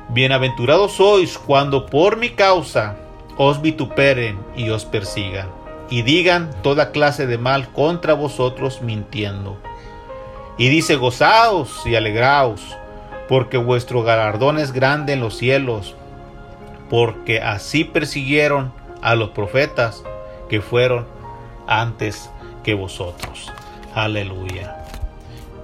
Bienaventurados 0.07 0.93
sois 0.93 1.37
cuando 1.37 1.85
por 1.85 2.15
mi 2.15 2.29
causa 2.29 2.95
os 3.35 3.61
vituperen 3.61 4.39
y 4.55 4.69
os 4.69 4.85
persigan, 4.85 5.49
y 5.89 6.03
digan 6.03 6.49
toda 6.63 6.93
clase 6.93 7.27
de 7.27 7.37
mal 7.37 7.73
contra 7.73 8.13
vosotros 8.13 8.81
mintiendo. 8.81 9.57
Y 10.57 10.69
dice, 10.69 10.95
gozaos 10.95 11.85
y 11.85 11.95
alegraos, 11.95 12.61
porque 13.27 13.57
vuestro 13.57 14.01
galardón 14.01 14.57
es 14.57 14.71
grande 14.71 15.11
en 15.11 15.19
los 15.19 15.35
cielos, 15.35 15.93
porque 16.89 17.41
así 17.41 17.83
persiguieron 17.83 18.71
a 19.01 19.15
los 19.15 19.31
profetas 19.31 20.05
que 20.51 20.59
fueron 20.59 21.07
antes 21.65 22.29
que 22.61 22.73
vosotros. 22.73 23.49
Aleluya. 23.95 24.83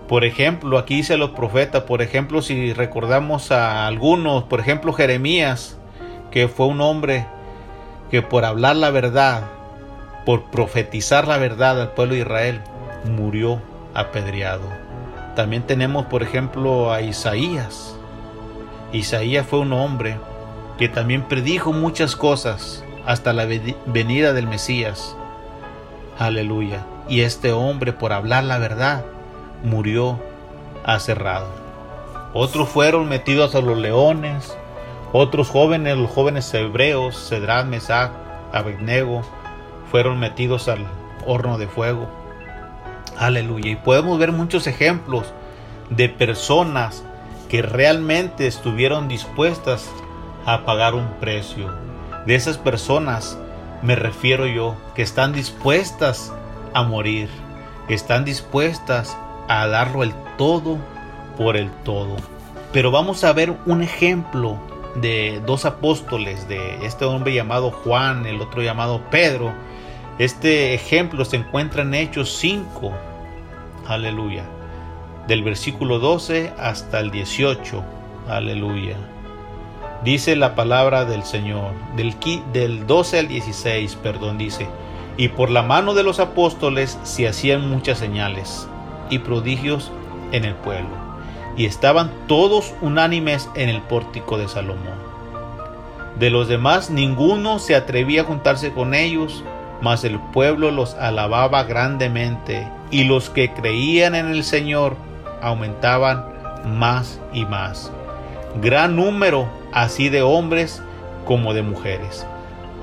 Por 0.08 0.24
ejemplo, 0.24 0.78
aquí 0.78 0.96
dice 0.96 1.18
los 1.18 1.32
profetas, 1.32 1.84
por 1.84 2.02
ejemplo, 2.02 2.42
si 2.42 2.72
recordamos 2.72 3.52
a 3.52 3.86
algunos, 3.86 4.46
por 4.46 4.62
ejemplo 4.62 4.94
Jeremías, 4.94 5.78
que 6.32 6.48
fue 6.48 6.68
un 6.68 6.80
hombre 6.80 7.28
que 8.10 8.22
por 8.22 8.46
hablar 8.46 8.78
la 8.78 8.90
verdad, 8.90 9.44
por 10.26 10.44
profetizar 10.52 11.28
la 11.28 11.38
verdad 11.38 11.82
al 11.82 11.92
pueblo 11.92 12.14
de 12.14 12.22
Israel, 12.22 12.62
murió 13.04 13.62
apedreado. 13.94 14.70
También 15.36 15.64
tenemos, 15.64 16.06
por 16.06 16.24
ejemplo, 16.24 16.94
a 16.94 17.02
Isaías. 17.02 17.94
Isaías 18.94 19.46
fue 19.46 19.60
un 19.60 19.74
hombre 19.74 20.18
que 20.78 20.88
también 20.88 21.24
predijo 21.24 21.74
muchas 21.74 22.16
cosas 22.16 22.86
hasta 23.08 23.32
la 23.32 23.48
venida 23.86 24.34
del 24.34 24.48
Mesías. 24.48 25.16
Aleluya. 26.20 26.86
Y 27.08 27.22
este 27.22 27.54
hombre, 27.54 27.94
por 27.94 28.12
hablar 28.12 28.44
la 28.44 28.58
verdad, 28.58 29.06
murió 29.64 30.20
aserrado. 30.84 31.48
Otros 32.34 32.68
fueron 32.68 33.08
metidos 33.08 33.56
a 33.56 33.62
los 33.62 33.78
leones, 33.78 34.56
otros 35.14 35.50
jóvenes, 35.50 35.98
los 35.98 36.12
jóvenes 36.12 36.54
hebreos, 36.54 37.30
Cedrán, 37.30 37.70
Mesac, 37.70 38.12
Abednego, 38.52 39.22
fueron 39.90 40.20
metidos 40.20 40.68
al 40.68 40.86
horno 41.26 41.58
de 41.58 41.68
fuego. 41.68 42.10
Aleluya. 43.18 43.72
Y 43.72 43.76
podemos 43.78 44.20
ver 44.20 44.34
muchos 44.34 44.68
ejemplos 44.68 45.34
de 45.90 46.10
personas 46.10 47.06
que 47.48 47.62
realmente 47.62 48.48
estuvieron 48.48 49.08
dispuestas 49.08 49.90
a 50.46 50.66
pagar 50.66 50.94
un 50.94 51.08
precio. 51.22 51.87
De 52.28 52.36
esas 52.36 52.58
personas 52.58 53.40
me 53.82 53.96
refiero 53.96 54.46
yo, 54.48 54.76
que 54.96 55.02
están 55.02 55.32
dispuestas 55.32 56.34
a 56.74 56.84
morir, 56.84 57.30
que 57.88 57.94
están 57.94 58.26
dispuestas 58.26 59.18
a 59.48 59.66
darlo 59.68 60.04
el 60.04 60.14
todo 60.38 60.78
por 61.38 61.56
el 61.56 61.72
todo. 61.86 62.18
Pero 62.74 62.92
vamos 62.92 63.24
a 63.24 63.32
ver 63.32 63.56
un 63.66 63.82
ejemplo 63.82 64.58
de 64.96 65.42
dos 65.46 65.64
apóstoles, 65.64 66.50
de 66.50 66.86
este 66.86 67.06
hombre 67.06 67.34
llamado 67.34 67.72
Juan, 67.72 68.26
el 68.26 68.42
otro 68.42 68.62
llamado 68.62 69.02
Pedro. 69.10 69.54
Este 70.20 70.74
ejemplo 70.74 71.24
se 71.24 71.38
encuentra 71.38 71.84
en 71.84 71.94
Hechos 71.94 72.36
5, 72.40 72.92
aleluya, 73.88 74.44
del 75.30 75.44
versículo 75.44 76.00
12 76.00 76.52
hasta 76.60 77.00
el 77.00 77.10
18, 77.10 77.82
aleluya. 78.28 78.98
Dice 80.04 80.36
la 80.36 80.56
palabra 80.56 81.06
del 81.06 81.24
Señor, 81.24 81.72
del, 81.96 82.16
del 82.54 82.88
12 82.88 83.20
al 83.20 83.28
16, 83.28 83.96
perdón, 83.96 84.38
dice, 84.38 84.68
y 85.18 85.30
por 85.30 85.50
la 85.50 85.64
mano 85.64 85.94
de 85.94 86.04
los 86.04 86.20
apóstoles 86.20 87.00
se 87.04 87.28
hacían 87.28 87.70
muchas 87.70 87.98
señales 87.98 88.68
y 89.10 89.20
prodigios 89.20 89.92
en 90.32 90.46
el 90.46 90.54
pueblo 90.56 91.08
y 91.58 91.66
estaban 91.66 92.12
todos 92.28 92.74
unánimes 92.82 93.50
en 93.56 93.68
el 93.70 93.82
pórtico 93.82 94.38
de 94.38 94.48
Salomón. 94.48 95.08
De 96.20 96.30
los 96.30 96.48
demás 96.48 96.90
ninguno 96.90 97.60
se 97.60 97.76
atrevía 97.76 98.22
a 98.22 98.26
juntarse 98.26 98.72
con 98.72 98.94
ellos, 98.94 99.44
mas 99.82 100.04
el 100.04 100.20
pueblo 100.20 100.72
los 100.72 100.94
alababa 100.96 101.64
grandemente, 101.64 102.68
y 102.90 103.04
los 103.04 103.30
que 103.30 103.52
creían 103.52 104.16
en 104.16 104.28
el 104.28 104.44
Señor 104.44 104.96
aumentaban 105.42 106.26
más 106.66 107.20
y 107.34 107.46
más. 107.46 107.92
Gran 108.62 108.96
número 108.96 109.48
así 109.72 110.10
de 110.10 110.22
hombres 110.22 110.82
como 111.26 111.54
de 111.54 111.62
mujeres, 111.62 112.26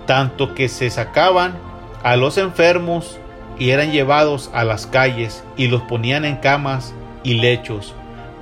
tanto 0.07 0.55
que 0.55 0.69
se 0.69 0.91
sacaban 0.91 1.57
a 2.03 2.17
los 2.17 2.39
enfermos 2.39 3.19
y 3.59 3.71
eran 3.71 3.93
llevados 3.93 4.51
a 4.53 4.65
las 4.65 4.87
calles 4.87 5.45
y 5.57 5.69
los 5.69 5.83
ponían 5.83 6.25
en 6.25 6.37
camas 6.37 6.95
y 7.23 7.35
lechos 7.35 7.95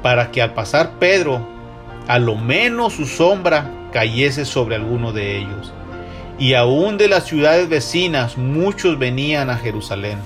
para 0.02 0.30
que 0.30 0.42
al 0.42 0.52
pasar 0.52 0.98
Pedro, 0.98 1.46
a 2.08 2.18
lo 2.18 2.34
menos 2.34 2.94
su 2.94 3.06
sombra 3.06 3.70
cayese 3.92 4.44
sobre 4.44 4.74
alguno 4.74 5.12
de 5.12 5.38
ellos. 5.38 5.72
Y 6.38 6.54
aún 6.54 6.98
de 6.98 7.08
las 7.08 7.24
ciudades 7.26 7.68
vecinas 7.68 8.36
muchos 8.36 8.98
venían 8.98 9.48
a 9.48 9.56
Jerusalén, 9.56 10.18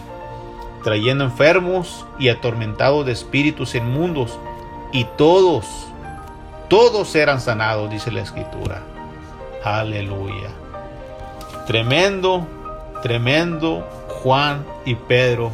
trayendo 0.83 1.25
enfermos 1.25 2.07
y 2.19 2.29
atormentados 2.29 3.05
de 3.05 3.13
espíritus 3.13 3.75
inmundos, 3.75 4.39
y 4.93 5.05
todos, 5.19 5.67
todos 6.69 7.15
eran 7.15 7.41
sanados, 7.41 7.91
dice 7.91 8.11
la 8.11 8.23
escritura. 8.23 8.83
Aleluya. 9.65 10.51
Tremendo, 11.67 12.47
tremendo 13.03 13.87
Juan 14.23 14.65
y 14.85 14.95
Pedro 14.95 15.53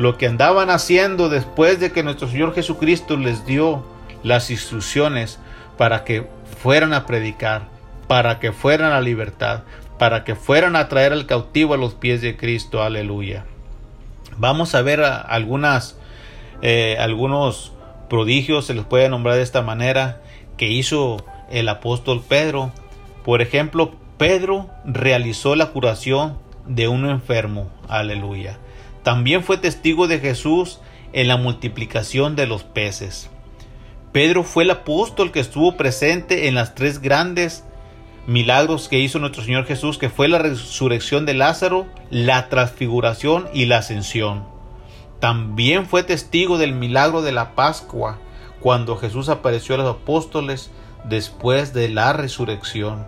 lo 0.00 0.16
que 0.16 0.26
andaban 0.26 0.70
haciendo 0.70 1.28
después 1.28 1.78
de 1.78 1.92
que 1.92 2.02
nuestro 2.02 2.26
Señor 2.26 2.54
Jesucristo 2.54 3.18
les 3.18 3.44
dio 3.44 3.84
las 4.22 4.50
instrucciones 4.50 5.38
para 5.76 6.04
que 6.04 6.26
fueran 6.62 6.94
a 6.94 7.04
predicar, 7.04 7.68
para 8.06 8.38
que 8.38 8.52
fueran 8.52 8.92
a 8.92 9.02
libertad, 9.02 9.64
para 9.98 10.24
que 10.24 10.36
fueran 10.36 10.74
a 10.74 10.88
traer 10.88 11.12
al 11.12 11.26
cautivo 11.26 11.74
a 11.74 11.76
los 11.76 11.92
pies 11.92 12.22
de 12.22 12.38
Cristo. 12.38 12.82
Aleluya. 12.82 13.44
Vamos 14.38 14.74
a 14.74 14.80
ver 14.80 15.02
algunas, 15.02 15.98
eh, 16.62 16.96
algunos 16.98 17.72
prodigios, 18.08 18.64
se 18.64 18.72
les 18.72 18.86
puede 18.86 19.10
nombrar 19.10 19.36
de 19.36 19.42
esta 19.42 19.60
manera, 19.60 20.22
que 20.60 20.68
hizo 20.68 21.24
el 21.50 21.70
apóstol 21.70 22.22
Pedro. 22.22 22.70
Por 23.24 23.40
ejemplo, 23.40 23.94
Pedro 24.18 24.68
realizó 24.84 25.56
la 25.56 25.70
curación 25.70 26.36
de 26.66 26.86
un 26.86 27.08
enfermo. 27.08 27.70
Aleluya. 27.88 28.58
También 29.02 29.42
fue 29.42 29.56
testigo 29.56 30.06
de 30.06 30.18
Jesús 30.18 30.80
en 31.14 31.28
la 31.28 31.38
multiplicación 31.38 32.36
de 32.36 32.46
los 32.46 32.62
peces. 32.62 33.30
Pedro 34.12 34.44
fue 34.44 34.64
el 34.64 34.70
apóstol 34.70 35.32
que 35.32 35.40
estuvo 35.40 35.78
presente 35.78 36.46
en 36.46 36.56
las 36.56 36.74
tres 36.74 37.00
grandes 37.00 37.64
milagros 38.26 38.90
que 38.90 38.98
hizo 38.98 39.18
nuestro 39.18 39.42
Señor 39.42 39.64
Jesús, 39.64 39.96
que 39.96 40.10
fue 40.10 40.28
la 40.28 40.40
resurrección 40.40 41.24
de 41.24 41.32
Lázaro, 41.32 41.86
la 42.10 42.50
transfiguración 42.50 43.48
y 43.54 43.64
la 43.64 43.78
ascensión. 43.78 44.44
También 45.20 45.86
fue 45.86 46.02
testigo 46.02 46.58
del 46.58 46.74
milagro 46.74 47.22
de 47.22 47.32
la 47.32 47.54
Pascua, 47.54 48.18
cuando 48.60 48.96
Jesús 48.96 49.28
apareció 49.28 49.74
a 49.74 49.78
los 49.78 49.96
apóstoles 49.96 50.70
después 51.04 51.72
de 51.72 51.88
la 51.88 52.12
resurrección. 52.12 53.06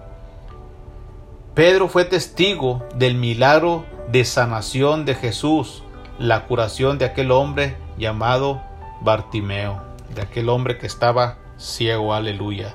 Pedro 1.55 1.89
fue 1.89 2.05
testigo 2.05 2.83
del 2.95 3.15
milagro 3.15 3.85
de 4.09 4.25
sanación 4.25 5.05
de 5.05 5.15
Jesús, 5.15 5.83
la 6.19 6.47
curación 6.47 6.99
de 6.99 7.05
aquel 7.05 7.31
hombre 7.31 7.77
llamado 7.99 8.63
Bartimeo, 9.03 9.83
de 10.15 10.23
aquel 10.23 10.49
hombre 10.49 10.79
que 10.79 10.87
estaba 10.87 11.39
ciego, 11.59 12.15
aleluya. 12.15 12.75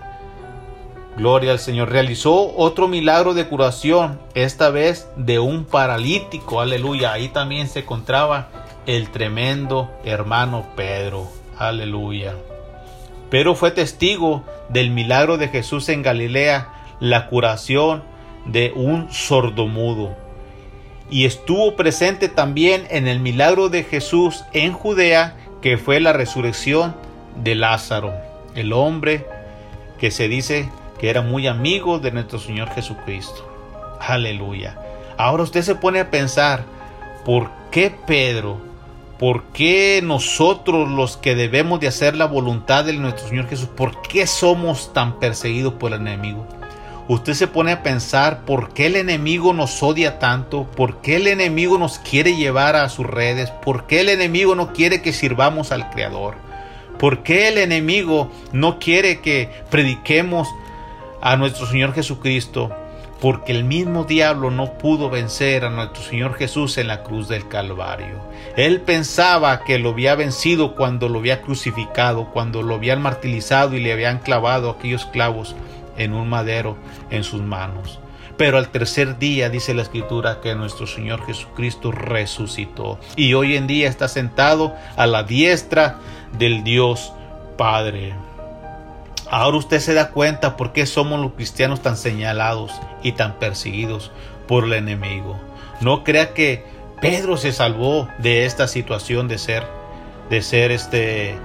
Gloria 1.18 1.52
al 1.52 1.60
Señor. 1.60 1.90
Realizó 1.90 2.56
otro 2.56 2.88
milagro 2.88 3.34
de 3.34 3.48
curación, 3.48 4.20
esta 4.36 4.70
vez 4.70 5.08
de 5.16 5.40
un 5.40 5.66
paralítico, 5.66 6.62
aleluya. 6.62 7.12
Ahí 7.12 7.30
también 7.30 7.68
se 7.68 7.80
encontraba 7.80 8.50
el 8.86 9.10
tremendo 9.10 9.90
hermano 10.06 10.68
Pedro, 10.76 11.28
aleluya. 11.58 12.36
Pero 13.30 13.56
fue 13.56 13.72
testigo 13.72 14.44
del 14.70 14.90
milagro 14.90 15.38
de 15.38 15.48
Jesús 15.50 15.90
en 15.90 16.02
Galilea, 16.02 16.70
la 17.00 17.28
curación 17.28 18.04
de 18.46 18.72
un 18.76 19.12
sordomudo 19.12 20.16
y 21.10 21.26
estuvo 21.26 21.76
presente 21.76 22.28
también 22.28 22.86
en 22.90 23.08
el 23.08 23.20
milagro 23.20 23.70
de 23.70 23.84
Jesús 23.84 24.44
en 24.54 24.74
Judea, 24.74 25.36
que 25.62 25.78
fue 25.78 26.00
la 26.00 26.14
resurrección 26.14 26.96
de 27.42 27.56
Lázaro, 27.56 28.14
el 28.56 28.74
hombre 28.74 29.26
que 30.00 30.12
se 30.12 30.28
dice 30.28 30.70
que 31.00 31.10
era 31.10 31.22
muy 31.22 31.48
amigo 31.48 32.00
de 32.00 32.12
nuestro 32.12 32.40
Señor 32.40 32.70
Jesucristo. 32.72 33.48
Aleluya. 34.00 34.78
Ahora 35.18 35.44
usted 35.44 35.62
se 35.62 35.76
pone 35.76 36.00
a 36.00 36.12
pensar, 36.12 36.66
¿por 37.24 37.50
qué 37.72 37.96
Pedro? 38.06 38.60
¿Por 39.20 39.44
qué 39.46 40.02
nosotros 40.04 40.90
los 40.90 41.18
que 41.18 41.36
debemos 41.36 41.80
de 41.80 41.88
hacer 41.88 42.16
la 42.16 42.26
voluntad 42.26 42.86
de 42.86 42.94
nuestro 42.94 43.28
Señor 43.28 43.48
Jesús, 43.48 43.68
por 43.68 44.02
qué 44.04 44.28
somos 44.28 44.94
tan 44.94 45.20
perseguidos 45.20 45.74
por 45.74 45.94
el 45.94 46.02
enemigo? 46.02 46.46
usted 47.08 47.34
se 47.34 47.48
pone 47.48 47.72
a 47.72 47.84
pensar 47.84 48.42
por 48.46 48.74
qué 48.74 48.88
el 48.88 48.96
enemigo 48.98 49.54
nos 49.54 49.82
odia 49.82 50.20
tanto, 50.20 50.66
por 50.76 51.02
qué 51.02 51.16
el 51.16 51.28
enemigo 51.28 51.78
nos 51.78 52.00
quiere 52.00 52.36
llevar 52.36 52.76
a 52.76 52.90
sus 52.90 53.06
redes, 53.06 53.50
por 53.50 53.88
qué 53.88 54.02
el 54.02 54.10
enemigo 54.10 54.56
no 54.56 54.74
quiere 54.74 55.02
que 55.02 55.14
sirvamos 55.14 55.72
al 55.72 55.90
Creador, 55.90 56.36
por 57.00 57.24
qué 57.24 57.48
el 57.48 57.58
enemigo 57.58 58.30
no 58.52 58.80
quiere 58.80 59.22
que 59.22 59.50
prediquemos 59.70 60.48
a 61.22 61.38
nuestro 61.38 61.66
Señor 61.66 61.94
Jesucristo, 61.94 62.72
porque 63.22 63.52
el 63.52 63.64
mismo 63.64 64.04
diablo 64.04 64.52
no 64.52 64.74
pudo 64.74 65.10
vencer 65.10 65.66
a 65.66 65.70
nuestro 65.70 66.04
Señor 66.04 66.36
Jesús 66.36 66.78
en 66.78 66.88
la 66.88 67.04
cruz 67.04 67.28
del 67.28 67.48
Calvario. 67.48 68.22
Él 68.56 68.82
pensaba 68.82 69.64
que 69.64 69.80
lo 69.80 69.90
había 69.90 70.16
vencido 70.16 70.76
cuando 70.76 71.10
lo 71.10 71.20
había 71.20 71.42
crucificado, 71.42 72.32
cuando 72.32 72.62
lo 72.62 72.76
habían 72.76 73.02
martirizado 73.02 73.76
y 73.76 73.80
le 73.80 73.94
habían 73.94 74.20
clavado 74.20 74.70
aquellos 74.70 75.06
clavos 75.06 75.56
en 75.98 76.14
un 76.14 76.30
madero 76.30 76.78
en 77.10 77.24
sus 77.24 77.42
manos. 77.42 78.00
Pero 78.38 78.60
al 78.60 78.70
tercer 78.70 79.18
día 79.18 79.50
dice 79.50 79.74
la 79.74 79.82
escritura 79.82 80.42
que 80.42 80.54
nuestro 80.54 80.86
Señor 80.86 81.26
Jesucristo 81.26 81.92
resucitó 81.92 83.00
y 83.16 83.34
hoy 83.34 83.56
en 83.56 83.66
día 83.66 83.90
está 83.90 84.08
sentado 84.08 84.76
a 84.96 85.08
la 85.08 85.24
diestra 85.24 85.98
del 86.38 86.64
Dios 86.64 87.14
Padre. 87.58 88.27
Ahora 89.30 89.58
usted 89.58 89.80
se 89.80 89.94
da 89.94 90.10
cuenta 90.12 90.56
por 90.56 90.72
qué 90.72 90.86
somos 90.86 91.20
los 91.20 91.34
cristianos 91.34 91.82
tan 91.82 91.98
señalados 91.98 92.72
y 93.04 93.12
tan 93.12 93.34
perseguidos 93.34 94.12
por 94.48 94.64
el 94.64 94.74
enemigo. 94.74 95.38
No 95.82 96.04
crea 96.04 96.34
que 96.34 96.66
Pedro 97.02 97.38
se 97.38 97.52
salvó 97.52 98.08
de 98.20 98.46
esta 98.46 98.68
situación 98.68 99.28
de 99.28 99.38
ser 99.38 99.64
de 100.30 100.42
ser 100.42 100.72
este 100.72 101.36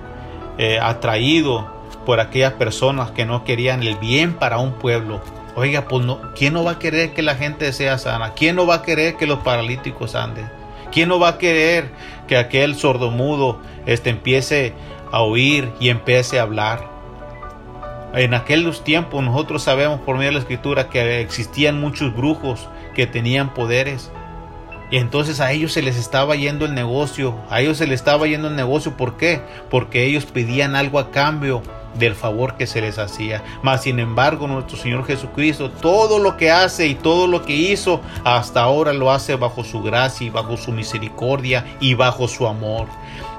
eh, 0.58 0.78
atraído 0.80 1.70
por 2.04 2.20
aquellas 2.20 2.54
personas 2.54 3.10
que 3.12 3.24
no 3.24 3.44
querían 3.44 3.82
el 3.82 3.96
bien 3.96 4.34
para 4.34 4.58
un 4.58 4.72
pueblo. 4.72 5.20
Oiga, 5.54 5.86
pues 5.88 6.04
no, 6.04 6.20
¿quién 6.34 6.54
no 6.54 6.64
va 6.64 6.72
a 6.72 6.78
querer 6.78 7.12
que 7.12 7.22
la 7.22 7.34
gente 7.34 7.72
sea 7.72 7.98
sana? 7.98 8.32
¿Quién 8.34 8.56
no 8.56 8.66
va 8.66 8.76
a 8.76 8.82
querer 8.82 9.16
que 9.16 9.26
los 9.26 9.40
paralíticos 9.40 10.14
anden? 10.14 10.48
¿Quién 10.90 11.08
no 11.08 11.18
va 11.18 11.28
a 11.28 11.38
querer 11.38 11.90
que 12.26 12.36
aquel 12.36 12.74
sordomudo 12.74 13.60
este, 13.86 14.10
empiece 14.10 14.72
a 15.10 15.22
oír 15.22 15.72
y 15.78 15.90
empiece 15.90 16.38
a 16.38 16.42
hablar? 16.42 16.91
En 18.14 18.34
aquellos 18.34 18.84
tiempos 18.84 19.24
nosotros 19.24 19.62
sabemos 19.62 20.00
por 20.00 20.16
medio 20.16 20.30
de 20.30 20.34
la 20.34 20.40
escritura 20.40 20.90
que 20.90 21.20
existían 21.20 21.80
muchos 21.80 22.14
brujos 22.14 22.68
que 22.94 23.06
tenían 23.06 23.54
poderes. 23.54 24.10
Y 24.90 24.98
entonces 24.98 25.40
a 25.40 25.50
ellos 25.52 25.72
se 25.72 25.80
les 25.80 25.96
estaba 25.96 26.36
yendo 26.36 26.66
el 26.66 26.74
negocio, 26.74 27.34
a 27.48 27.62
ellos 27.62 27.78
se 27.78 27.86
les 27.86 28.00
estaba 28.00 28.26
yendo 28.26 28.48
el 28.48 28.56
negocio, 28.56 28.98
¿por 28.98 29.16
qué? 29.16 29.40
Porque 29.70 30.04
ellos 30.04 30.26
pedían 30.26 30.76
algo 30.76 30.98
a 30.98 31.10
cambio 31.10 31.62
del 31.94 32.14
favor 32.14 32.56
que 32.56 32.66
se 32.66 32.80
les 32.80 32.98
hacía. 32.98 33.42
Mas 33.62 33.82
sin 33.82 33.98
embargo, 33.98 34.46
nuestro 34.46 34.76
Señor 34.76 35.04
Jesucristo, 35.06 35.70
todo 35.70 36.18
lo 36.18 36.36
que 36.36 36.50
hace 36.50 36.86
y 36.86 36.94
todo 36.94 37.26
lo 37.26 37.42
que 37.42 37.54
hizo 37.54 38.00
hasta 38.24 38.62
ahora 38.62 38.92
lo 38.92 39.10
hace 39.10 39.36
bajo 39.36 39.64
su 39.64 39.82
gracia 39.82 40.26
y 40.26 40.30
bajo 40.30 40.56
su 40.56 40.72
misericordia 40.72 41.76
y 41.80 41.94
bajo 41.94 42.28
su 42.28 42.46
amor. 42.46 42.88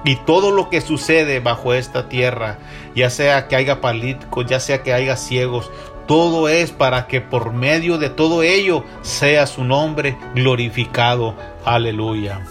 Y 0.05 0.17
todo 0.17 0.51
lo 0.51 0.69
que 0.69 0.81
sucede 0.81 1.39
bajo 1.39 1.73
esta 1.73 2.09
tierra, 2.09 2.57
ya 2.93 3.09
sea 3.09 3.47
que 3.47 3.55
haya 3.55 3.79
políticos, 3.79 4.45
ya 4.47 4.59
sea 4.59 4.83
que 4.83 4.93
haya 4.93 5.15
ciegos, 5.15 5.71
todo 6.07 6.49
es 6.49 6.71
para 6.71 7.07
que 7.07 7.21
por 7.21 7.53
medio 7.53 7.97
de 7.97 8.09
todo 8.09 8.43
ello 8.43 8.83
sea 9.01 9.47
su 9.47 9.63
nombre 9.63 10.17
glorificado. 10.35 11.35
Aleluya. 11.63 12.41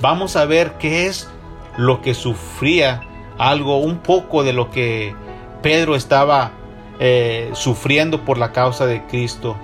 Vamos 0.00 0.36
a 0.36 0.46
ver 0.46 0.72
qué 0.78 1.06
es 1.06 1.28
lo 1.76 2.00
que 2.00 2.14
sufría, 2.14 3.02
algo 3.36 3.78
un 3.78 3.98
poco 3.98 4.44
de 4.44 4.54
lo 4.54 4.70
que 4.70 5.14
Pedro 5.66 5.96
estaba 5.96 6.52
eh, 7.00 7.50
sufriendo 7.54 8.24
por 8.24 8.38
la 8.38 8.52
causa 8.52 8.86
de 8.86 9.02
Cristo. 9.06 9.56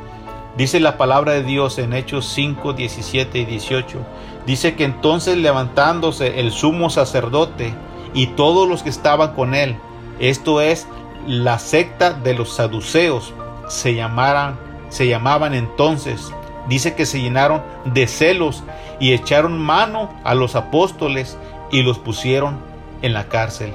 Dice 0.56 0.80
la 0.80 0.98
palabra 0.98 1.30
de 1.30 1.44
Dios 1.44 1.78
en 1.78 1.92
Hechos 1.92 2.26
5, 2.26 2.72
17 2.72 3.38
y 3.38 3.44
18. 3.44 3.98
Dice 4.44 4.74
que 4.74 4.82
entonces 4.82 5.36
levantándose 5.36 6.40
el 6.40 6.50
sumo 6.50 6.90
sacerdote 6.90 7.72
y 8.14 8.26
todos 8.26 8.68
los 8.68 8.82
que 8.82 8.88
estaban 8.88 9.34
con 9.34 9.54
él, 9.54 9.76
esto 10.18 10.60
es 10.60 10.88
la 11.28 11.60
secta 11.60 12.12
de 12.12 12.34
los 12.34 12.52
saduceos, 12.52 13.32
se, 13.68 13.94
llamaran, 13.94 14.58
se 14.88 15.06
llamaban 15.06 15.54
entonces. 15.54 16.32
Dice 16.68 16.96
que 16.96 17.06
se 17.06 17.20
llenaron 17.20 17.62
de 17.84 18.08
celos 18.08 18.64
y 18.98 19.12
echaron 19.12 19.56
mano 19.56 20.10
a 20.24 20.34
los 20.34 20.56
apóstoles 20.56 21.38
y 21.70 21.84
los 21.84 22.00
pusieron 22.00 22.58
en 23.02 23.12
la 23.12 23.28
cárcel 23.28 23.72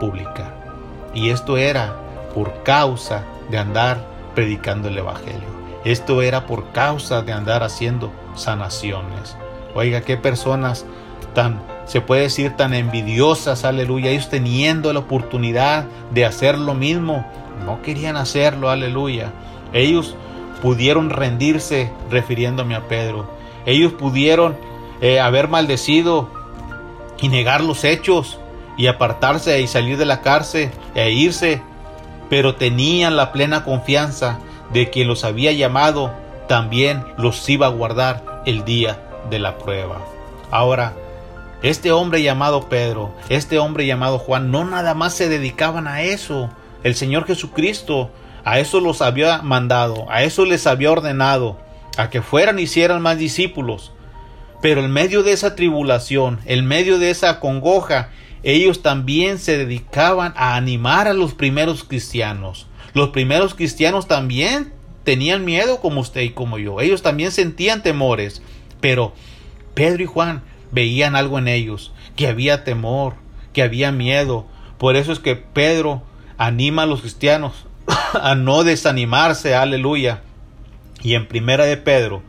pública. 0.00 0.57
Y 1.14 1.30
esto 1.30 1.56
era 1.56 1.96
por 2.34 2.62
causa 2.62 3.24
de 3.50 3.58
andar 3.58 4.04
predicando 4.34 4.88
el 4.88 4.98
Evangelio. 4.98 5.48
Esto 5.84 6.22
era 6.22 6.46
por 6.46 6.72
causa 6.72 7.22
de 7.22 7.32
andar 7.32 7.62
haciendo 7.62 8.12
sanaciones. 8.34 9.36
Oiga, 9.74 10.00
qué 10.02 10.16
personas 10.16 10.84
tan, 11.34 11.62
se 11.86 12.00
puede 12.00 12.22
decir, 12.22 12.56
tan 12.56 12.74
envidiosas, 12.74 13.64
aleluya. 13.64 14.10
Ellos 14.10 14.28
teniendo 14.28 14.92
la 14.92 15.00
oportunidad 15.00 15.86
de 16.10 16.24
hacer 16.24 16.58
lo 16.58 16.74
mismo, 16.74 17.24
no 17.64 17.80
querían 17.82 18.16
hacerlo, 18.16 18.70
aleluya. 18.70 19.32
Ellos 19.72 20.16
pudieron 20.62 21.10
rendirse, 21.10 21.92
refiriéndome 22.10 22.74
a 22.74 22.88
Pedro. 22.88 23.30
Ellos 23.66 23.92
pudieron 23.92 24.56
eh, 25.00 25.20
haber 25.20 25.48
maldecido 25.48 26.28
y 27.20 27.28
negar 27.28 27.62
los 27.62 27.84
hechos, 27.84 28.38
y 28.78 28.86
apartarse 28.86 29.60
y 29.60 29.66
salir 29.66 29.98
de 29.98 30.06
la 30.06 30.22
cárcel 30.22 30.70
e 30.94 31.10
irse, 31.10 31.60
pero 32.30 32.54
tenían 32.54 33.16
la 33.16 33.32
plena 33.32 33.64
confianza 33.64 34.38
de 34.72 34.88
quien 34.88 35.08
los 35.08 35.24
había 35.24 35.52
llamado 35.52 36.14
también 36.48 37.04
los 37.18 37.46
iba 37.48 37.66
a 37.66 37.70
guardar 37.70 38.42
el 38.46 38.64
día 38.64 39.02
de 39.28 39.38
la 39.38 39.58
prueba. 39.58 39.98
Ahora, 40.50 40.94
este 41.62 41.92
hombre 41.92 42.22
llamado 42.22 42.68
Pedro, 42.68 43.14
este 43.28 43.58
hombre 43.58 43.86
llamado 43.86 44.18
Juan, 44.18 44.50
no 44.50 44.64
nada 44.64 44.94
más 44.94 45.12
se 45.12 45.28
dedicaban 45.28 45.86
a 45.86 46.02
eso. 46.02 46.48
El 46.84 46.94
Señor 46.94 47.26
Jesucristo 47.26 48.10
a 48.44 48.60
eso 48.60 48.80
los 48.80 49.02
había 49.02 49.42
mandado, 49.42 50.06
a 50.08 50.22
eso 50.22 50.44
les 50.46 50.66
había 50.66 50.90
ordenado, 50.90 51.58
a 51.96 52.08
que 52.08 52.22
fueran 52.22 52.58
y 52.58 52.62
hicieran 52.62 53.02
más 53.02 53.18
discípulos. 53.18 53.92
Pero 54.62 54.80
en 54.80 54.90
medio 54.90 55.22
de 55.22 55.32
esa 55.32 55.54
tribulación, 55.54 56.40
en 56.46 56.64
medio 56.64 56.98
de 56.98 57.10
esa 57.10 57.40
congoja, 57.40 58.08
ellos 58.42 58.82
también 58.82 59.38
se 59.38 59.56
dedicaban 59.56 60.32
a 60.36 60.56
animar 60.56 61.08
a 61.08 61.12
los 61.12 61.34
primeros 61.34 61.84
cristianos. 61.84 62.66
Los 62.94 63.10
primeros 63.10 63.54
cristianos 63.54 64.06
también 64.06 64.72
tenían 65.04 65.44
miedo 65.44 65.80
como 65.80 66.00
usted 66.00 66.22
y 66.22 66.30
como 66.30 66.58
yo. 66.58 66.80
Ellos 66.80 67.02
también 67.02 67.32
sentían 67.32 67.82
temores. 67.82 68.42
Pero 68.80 69.12
Pedro 69.74 70.02
y 70.02 70.06
Juan 70.06 70.42
veían 70.70 71.16
algo 71.16 71.38
en 71.38 71.48
ellos, 71.48 71.92
que 72.16 72.28
había 72.28 72.64
temor, 72.64 73.14
que 73.52 73.62
había 73.62 73.92
miedo. 73.92 74.46
Por 74.78 74.96
eso 74.96 75.12
es 75.12 75.18
que 75.18 75.36
Pedro 75.36 76.02
anima 76.36 76.82
a 76.82 76.86
los 76.86 77.00
cristianos 77.00 77.66
a 78.14 78.34
no 78.34 78.64
desanimarse, 78.64 79.54
aleluya. 79.54 80.22
Y 81.02 81.14
en 81.14 81.26
primera 81.26 81.64
de 81.64 81.76
Pedro 81.76 82.22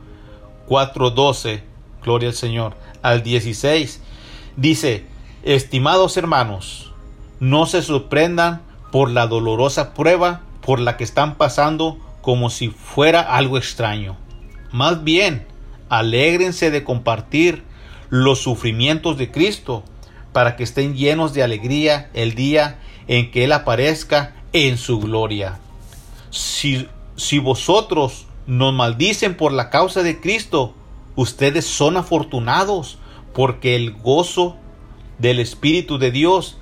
4:12, 0.67 1.62
gloria 2.04 2.30
al 2.30 2.36
Señor, 2.36 2.76
al 3.02 3.24
16 3.24 4.02
dice, 4.56 5.06
Estimados 5.43 6.17
hermanos, 6.17 6.91
no 7.39 7.65
se 7.65 7.82
sorprendan 7.82 8.62
por 8.91 9.10
la 9.10 9.25
dolorosa 9.25 9.93
prueba 9.93 10.41
por 10.62 10.82
la 10.82 10.97
que 10.97 11.06
están 11.06 11.36
pasando 11.36 11.97
como 12.21 12.49
si 12.49 12.67
fuera 12.67 13.21
algo 13.21 13.58
extraño. 13.58 14.17
Más 14.73 15.06
bien, 15.06 15.47
alégrense 15.88 16.71
de 16.71 16.84
compartir 16.84 17.63
los 18.10 18.39
sufrimientos 18.39 19.17
de 19.17 19.32
Cristo 19.32 19.84
para 20.34 20.58
que 20.58 20.63
estén 20.63 20.95
llenos 20.95 21.34
de 21.34 21.41
alegría 21.41 22.10
el 22.13 22.36
día 22.36 22.82
en 23.08 23.32
que 23.32 23.45
Él 23.45 23.54
aparezca 23.54 24.36
en 24.52 24.78
su 24.78 24.99
gloria. 24.99 25.58
Si, 26.32 26.89
si 27.15 27.39
vosotros 27.39 28.25
nos 28.45 28.73
maldicen 28.73 29.38
por 29.38 29.54
la 29.54 29.69
causa 29.69 30.04
de 30.04 30.19
Cristo, 30.19 30.75
ustedes 31.15 31.65
son 31.65 31.95
afortunados 31.95 32.97
porque 33.34 33.78
el 33.78 33.93
gozo 33.93 34.58
del 35.19 35.39
Espíritu 35.39 35.97
de 35.99 36.12
Dios 36.12 36.58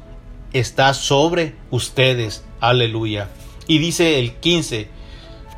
está 0.54 0.94
sobre 0.94 1.56
ustedes. 1.72 2.44
Aleluya. 2.60 3.30
Y 3.68 3.78
dice 3.80 4.20
el 4.20 4.34
15, 4.34 4.90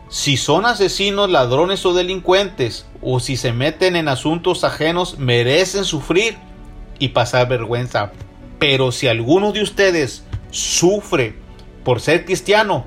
si 0.09 0.37
son 0.37 0.65
asesinos, 0.65 1.29
ladrones 1.29 1.85
o 1.85 1.93
delincuentes, 1.93 2.85
o 3.01 3.19
si 3.19 3.37
se 3.37 3.53
meten 3.53 3.95
en 3.95 4.07
asuntos 4.07 4.63
ajenos, 4.63 5.17
merecen 5.19 5.85
sufrir 5.85 6.37
y 6.97 7.09
pasar 7.09 7.47
vergüenza. 7.47 8.11
Pero 8.57 8.91
si 8.91 9.07
alguno 9.07 9.51
de 9.51 9.61
ustedes 9.61 10.23
sufre 10.51 11.35
por 11.83 12.01
ser 12.01 12.25
cristiano, 12.25 12.85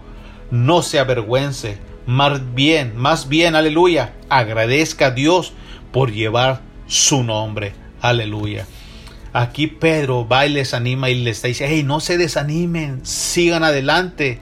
no 0.51 0.83
se 0.83 0.99
avergüence. 0.99 1.79
Más 2.05 2.55
bien, 2.55 2.97
más 2.97 3.29
bien, 3.29 3.55
aleluya, 3.55 4.15
agradezca 4.29 5.07
a 5.07 5.11
Dios 5.13 5.53
por 5.93 6.13
llevar 6.13 6.61
su 6.89 7.23
nombre. 7.23 7.73
Aleluya. 8.01 8.67
Aquí 9.33 9.67
Pedro 9.67 10.29
va 10.29 10.47
y 10.47 10.51
les 10.51 10.75
anima 10.75 11.09
y 11.09 11.15
les 11.15 11.43
dice, 11.43 11.67
hey, 11.67 11.83
no 11.83 12.01
se 12.01 12.19
desanimen, 12.19 13.05
sigan 13.05 13.65
adelante. 13.65 14.41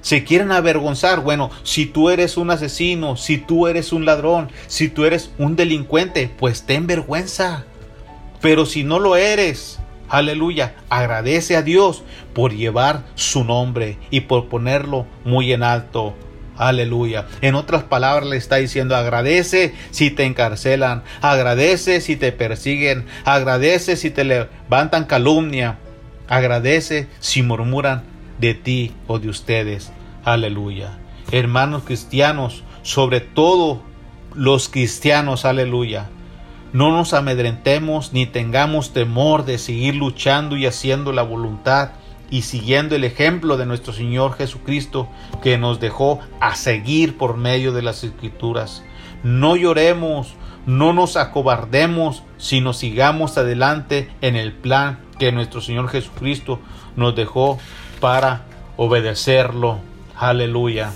Se 0.00 0.24
quieren 0.24 0.50
avergonzar. 0.50 1.20
Bueno, 1.20 1.50
si 1.62 1.84
tú 1.84 2.08
eres 2.08 2.38
un 2.38 2.50
asesino, 2.50 3.16
si 3.16 3.36
tú 3.36 3.66
eres 3.66 3.92
un 3.92 4.06
ladrón, 4.06 4.50
si 4.66 4.88
tú 4.88 5.04
eres 5.04 5.30
un 5.36 5.56
delincuente, 5.56 6.30
pues 6.38 6.62
ten 6.62 6.86
vergüenza. 6.86 7.64
Pero 8.40 8.64
si 8.64 8.82
no 8.82 8.98
lo 8.98 9.16
eres, 9.16 9.78
aleluya, 10.08 10.74
agradece 10.88 11.56
a 11.56 11.62
Dios 11.62 12.02
por 12.32 12.54
llevar 12.54 13.04
su 13.14 13.44
nombre 13.44 13.98
y 14.10 14.22
por 14.22 14.48
ponerlo 14.48 15.06
muy 15.24 15.52
en 15.52 15.62
alto. 15.62 16.14
Aleluya. 16.60 17.26
En 17.40 17.54
otras 17.54 17.84
palabras 17.84 18.28
le 18.28 18.36
está 18.36 18.56
diciendo, 18.56 18.94
agradece 18.94 19.74
si 19.92 20.10
te 20.10 20.24
encarcelan, 20.24 21.02
agradece 21.22 22.02
si 22.02 22.16
te 22.16 22.32
persiguen, 22.32 23.06
agradece 23.24 23.96
si 23.96 24.10
te 24.10 24.24
levantan 24.24 25.06
calumnia, 25.06 25.78
agradece 26.28 27.08
si 27.18 27.42
murmuran 27.42 28.02
de 28.38 28.52
ti 28.52 28.92
o 29.06 29.18
de 29.18 29.30
ustedes. 29.30 29.90
Aleluya. 30.22 30.98
Hermanos 31.32 31.84
cristianos, 31.84 32.62
sobre 32.82 33.22
todo 33.22 33.82
los 34.34 34.68
cristianos, 34.68 35.46
aleluya. 35.46 36.10
No 36.74 36.90
nos 36.90 37.14
amedrentemos 37.14 38.12
ni 38.12 38.26
tengamos 38.26 38.92
temor 38.92 39.46
de 39.46 39.56
seguir 39.56 39.94
luchando 39.94 40.58
y 40.58 40.66
haciendo 40.66 41.12
la 41.12 41.22
voluntad 41.22 41.92
y 42.30 42.42
siguiendo 42.42 42.94
el 42.94 43.04
ejemplo 43.04 43.56
de 43.56 43.66
nuestro 43.66 43.92
Señor 43.92 44.34
Jesucristo 44.34 45.08
que 45.42 45.58
nos 45.58 45.80
dejó 45.80 46.20
a 46.40 46.54
seguir 46.54 47.18
por 47.18 47.36
medio 47.36 47.72
de 47.72 47.82
las 47.82 48.04
escrituras. 48.04 48.84
No 49.22 49.56
lloremos, 49.56 50.34
no 50.66 50.92
nos 50.92 51.16
acobardemos, 51.16 52.22
sino 52.38 52.72
sigamos 52.72 53.36
adelante 53.36 54.08
en 54.20 54.36
el 54.36 54.52
plan 54.52 55.00
que 55.18 55.32
nuestro 55.32 55.60
Señor 55.60 55.88
Jesucristo 55.88 56.60
nos 56.96 57.14
dejó 57.14 57.58
para 58.00 58.44
obedecerlo. 58.76 59.80
Aleluya. 60.16 60.92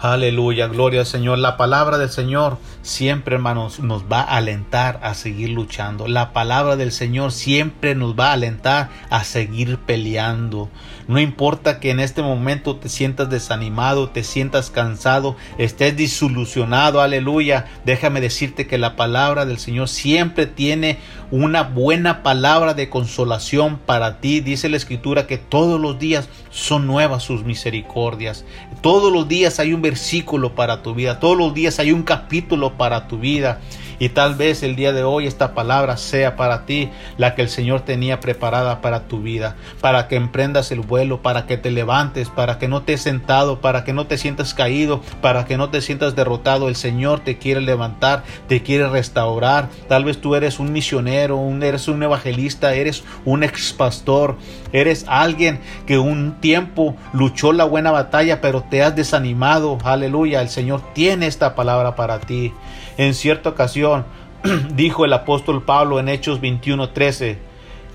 Aleluya, 0.00 0.66
gloria 0.66 1.00
al 1.00 1.06
Señor. 1.06 1.38
La 1.38 1.56
palabra 1.56 1.96
del 1.96 2.10
Señor 2.10 2.58
siempre, 2.84 3.34
hermanos, 3.34 3.80
nos 3.80 4.04
va 4.04 4.20
a 4.20 4.36
alentar 4.36 5.00
a 5.02 5.14
seguir 5.14 5.50
luchando. 5.50 6.06
La 6.06 6.32
palabra 6.32 6.76
del 6.76 6.92
Señor 6.92 7.32
siempre 7.32 7.94
nos 7.94 8.14
va 8.14 8.28
a 8.28 8.34
alentar 8.34 8.90
a 9.10 9.24
seguir 9.24 9.78
peleando. 9.78 10.68
No 11.06 11.20
importa 11.20 11.80
que 11.80 11.90
en 11.90 12.00
este 12.00 12.22
momento 12.22 12.76
te 12.76 12.88
sientas 12.88 13.28
desanimado, 13.28 14.08
te 14.08 14.24
sientas 14.24 14.70
cansado, 14.70 15.36
estés 15.58 15.96
disolucionado, 15.96 17.00
aleluya. 17.00 17.66
Déjame 17.84 18.20
decirte 18.20 18.66
que 18.66 18.78
la 18.78 18.96
palabra 18.96 19.44
del 19.44 19.58
Señor 19.58 19.88
siempre 19.88 20.46
tiene 20.46 20.98
una 21.30 21.62
buena 21.62 22.22
palabra 22.22 22.74
de 22.74 22.88
consolación 22.88 23.78
para 23.78 24.20
ti. 24.20 24.40
Dice 24.40 24.68
la 24.68 24.76
Escritura 24.76 25.26
que 25.26 25.36
todos 25.38 25.80
los 25.80 25.98
días 25.98 26.28
son 26.50 26.86
nuevas 26.86 27.22
sus 27.22 27.44
misericordias. 27.44 28.44
Todos 28.80 29.12
los 29.12 29.28
días 29.28 29.58
hay 29.58 29.74
un 29.74 29.82
versículo 29.82 30.54
para 30.54 30.82
tu 30.82 30.94
vida. 30.94 31.20
Todos 31.20 31.36
los 31.36 31.52
días 31.54 31.78
hay 31.78 31.92
un 31.92 32.02
capítulo 32.02 32.74
para 32.78 33.08
tu 33.08 33.18
vida. 33.18 33.60
Y 33.98 34.10
tal 34.10 34.34
vez 34.34 34.62
el 34.62 34.76
día 34.76 34.92
de 34.92 35.04
hoy 35.04 35.26
esta 35.26 35.54
palabra 35.54 35.96
sea 35.96 36.36
para 36.36 36.66
ti 36.66 36.90
la 37.16 37.34
que 37.34 37.42
el 37.42 37.48
Señor 37.48 37.82
tenía 37.82 38.20
preparada 38.20 38.80
para 38.80 39.08
tu 39.08 39.20
vida, 39.20 39.56
para 39.80 40.08
que 40.08 40.16
emprendas 40.16 40.72
el 40.72 40.80
vuelo, 40.80 41.22
para 41.22 41.46
que 41.46 41.56
te 41.56 41.70
levantes, 41.70 42.28
para 42.28 42.58
que 42.58 42.68
no 42.68 42.82
te 42.82 42.98
sentado, 42.98 43.60
para 43.60 43.84
que 43.84 43.92
no 43.92 44.06
te 44.06 44.18
sientas 44.18 44.54
caído, 44.54 45.00
para 45.20 45.44
que 45.44 45.56
no 45.56 45.70
te 45.70 45.80
sientas 45.80 46.16
derrotado. 46.16 46.68
El 46.68 46.76
Señor 46.76 47.20
te 47.20 47.38
quiere 47.38 47.60
levantar, 47.60 48.24
te 48.48 48.62
quiere 48.62 48.88
restaurar. 48.88 49.68
Tal 49.88 50.04
vez 50.04 50.20
tú 50.20 50.34
eres 50.34 50.58
un 50.58 50.72
misionero, 50.72 51.36
un, 51.36 51.62
eres 51.62 51.88
un 51.88 52.02
evangelista, 52.02 52.74
eres 52.74 53.04
un 53.24 53.42
ex 53.42 53.72
pastor, 53.72 54.36
eres 54.72 55.04
alguien 55.08 55.60
que 55.86 55.98
un 55.98 56.40
tiempo 56.40 56.96
luchó 57.12 57.52
la 57.52 57.64
buena 57.64 57.90
batalla, 57.90 58.40
pero 58.40 58.62
te 58.62 58.82
has 58.82 58.96
desanimado. 58.96 59.78
Aleluya, 59.84 60.42
el 60.42 60.48
Señor 60.48 60.82
tiene 60.94 61.26
esta 61.26 61.54
palabra 61.54 61.94
para 61.94 62.20
ti. 62.20 62.52
En 62.96 63.14
cierta 63.14 63.50
ocasión 63.50 64.04
dijo 64.74 65.04
el 65.04 65.12
apóstol 65.12 65.64
Pablo 65.64 65.98
en 65.98 66.08
Hechos 66.08 66.40
21:13, 66.40 67.38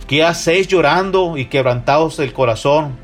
¿qué 0.08 0.24
hacéis 0.24 0.68
llorando 0.68 1.38
y 1.38 1.46
quebrantados 1.46 2.20
el 2.20 2.34
corazón? 2.34 2.98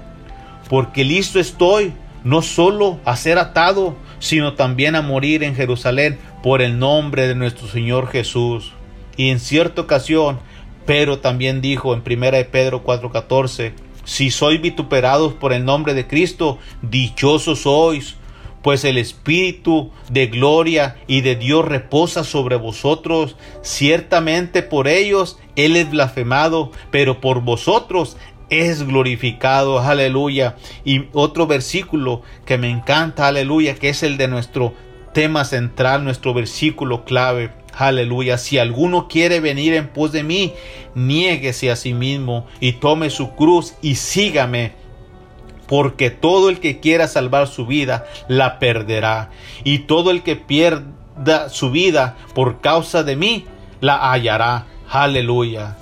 Porque 0.70 1.04
listo 1.04 1.40
estoy 1.40 1.94
no 2.24 2.42
solo 2.42 3.00
a 3.06 3.16
ser 3.16 3.38
atado, 3.38 3.96
sino 4.20 4.54
también 4.54 4.96
a 4.96 5.02
morir 5.02 5.44
en 5.44 5.56
Jerusalén 5.56 6.18
por 6.42 6.62
el 6.62 6.80
nombre 6.80 7.28
de 7.28 7.36
nuestro 7.36 7.68
Señor 7.68 8.08
Jesús. 8.08 8.74
Y 9.16 9.30
en 9.30 9.40
cierta 9.40 9.82
ocasión, 9.82 10.40
Pedro 10.86 11.20
también 11.20 11.62
dijo 11.62 11.94
en 11.94 12.02
1 12.06 12.32
de 12.32 12.46
Pedro 12.46 12.84
4:14, 12.84 13.74
si 14.04 14.30
sois 14.30 14.62
vituperados 14.62 15.34
por 15.34 15.54
el 15.54 15.66
nombre 15.66 15.94
de 15.94 16.08
Cristo, 16.08 16.60
dichosos 16.82 17.62
sois, 17.62 18.16
pues 18.66 18.84
el 18.84 18.98
Espíritu 18.98 19.92
de 20.10 20.26
gloria 20.26 20.96
y 21.06 21.22
de 21.22 21.36
Dios 21.36 21.64
reposa 21.66 22.24
sobre 22.24 22.56
vosotros. 22.56 23.36
Ciertamente 23.62 24.64
por 24.64 24.88
ellos 24.88 25.38
Él 25.56 25.76
es 25.76 25.92
blasfemado, 25.92 26.72
pero 26.90 27.22
por 27.22 27.42
vosotros 27.42 28.18
es 28.50 28.88
glorificado. 28.88 29.78
Aleluya. 29.78 30.56
Y 30.84 31.04
otro 31.14 31.46
versículo 31.46 32.24
que 32.48 32.58
me 32.58 32.72
encanta, 32.72 33.28
aleluya, 33.28 33.76
que 33.76 33.90
es 33.90 34.02
el 34.02 34.18
de 34.18 34.30
nuestro 34.30 34.74
tema 35.14 35.46
central, 35.46 36.04
nuestro 36.04 36.34
versículo 36.34 37.06
clave. 37.06 37.52
Aleluya. 37.72 38.40
Si 38.40 38.58
alguno 38.58 39.08
quiere 39.08 39.42
venir 39.42 39.76
en 39.76 39.90
pos 39.90 40.12
de 40.12 40.24
mí, 40.24 40.54
niéguese 40.96 41.70
a 41.70 41.76
sí 41.76 41.94
mismo 41.94 42.48
y 42.60 42.72
tome 42.74 43.12
su 43.12 43.36
cruz 43.36 43.76
y 43.84 43.94
sígame 43.94 44.72
porque 45.68 46.10
todo 46.10 46.50
el 46.50 46.60
que 46.60 46.80
quiera 46.80 47.08
salvar 47.08 47.48
su 47.48 47.66
vida 47.66 48.06
la 48.28 48.60
perderá, 48.60 49.30
y 49.64 49.80
todo 49.80 50.12
el 50.12 50.24
que 50.24 50.36
pierda 50.36 51.50
su 51.50 51.72
vida 51.72 52.18
por 52.34 52.62
causa 52.62 53.04
de 53.04 53.16
mí 53.16 53.46
la 53.82 54.12
hallará. 54.12 54.68
Aleluya. 54.90 55.78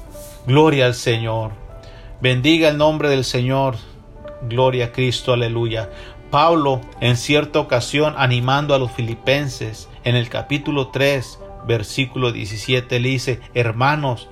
Gloria 0.45 0.85
al 0.85 0.95
Señor. 0.95 1.51
Bendiga 2.21 2.69
el 2.69 2.77
nombre 2.77 3.09
del 3.09 3.23
Señor. 3.23 3.75
Gloria 4.43 4.85
a 4.85 4.91
Cristo. 4.91 5.33
Aleluya. 5.33 5.89
Pablo 6.31 6.81
en 6.99 7.17
cierta 7.17 7.59
ocasión 7.59 8.15
animando 8.17 8.73
a 8.73 8.79
los 8.79 8.91
filipenses 8.91 9.89
en 10.03 10.15
el 10.15 10.29
capítulo 10.29 10.87
3 10.87 11.39
versículo 11.65 12.31
17 12.31 12.99
le 12.99 13.09
dice, 13.09 13.39
hermanos, 13.53 14.29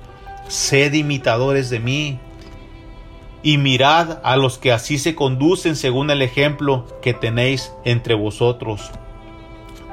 sed 0.47 0.93
imitadores 0.93 1.69
de 1.69 1.79
mí 1.79 2.19
y 3.43 3.58
mirad 3.58 4.19
a 4.23 4.38
los 4.38 4.58
que 4.58 4.71
así 4.71 4.97
se 4.97 5.15
conducen 5.15 5.75
según 5.75 6.10
el 6.12 6.21
ejemplo 6.21 6.86
que 7.01 7.13
tenéis 7.13 7.71
entre 7.86 8.13
vosotros. 8.13 8.91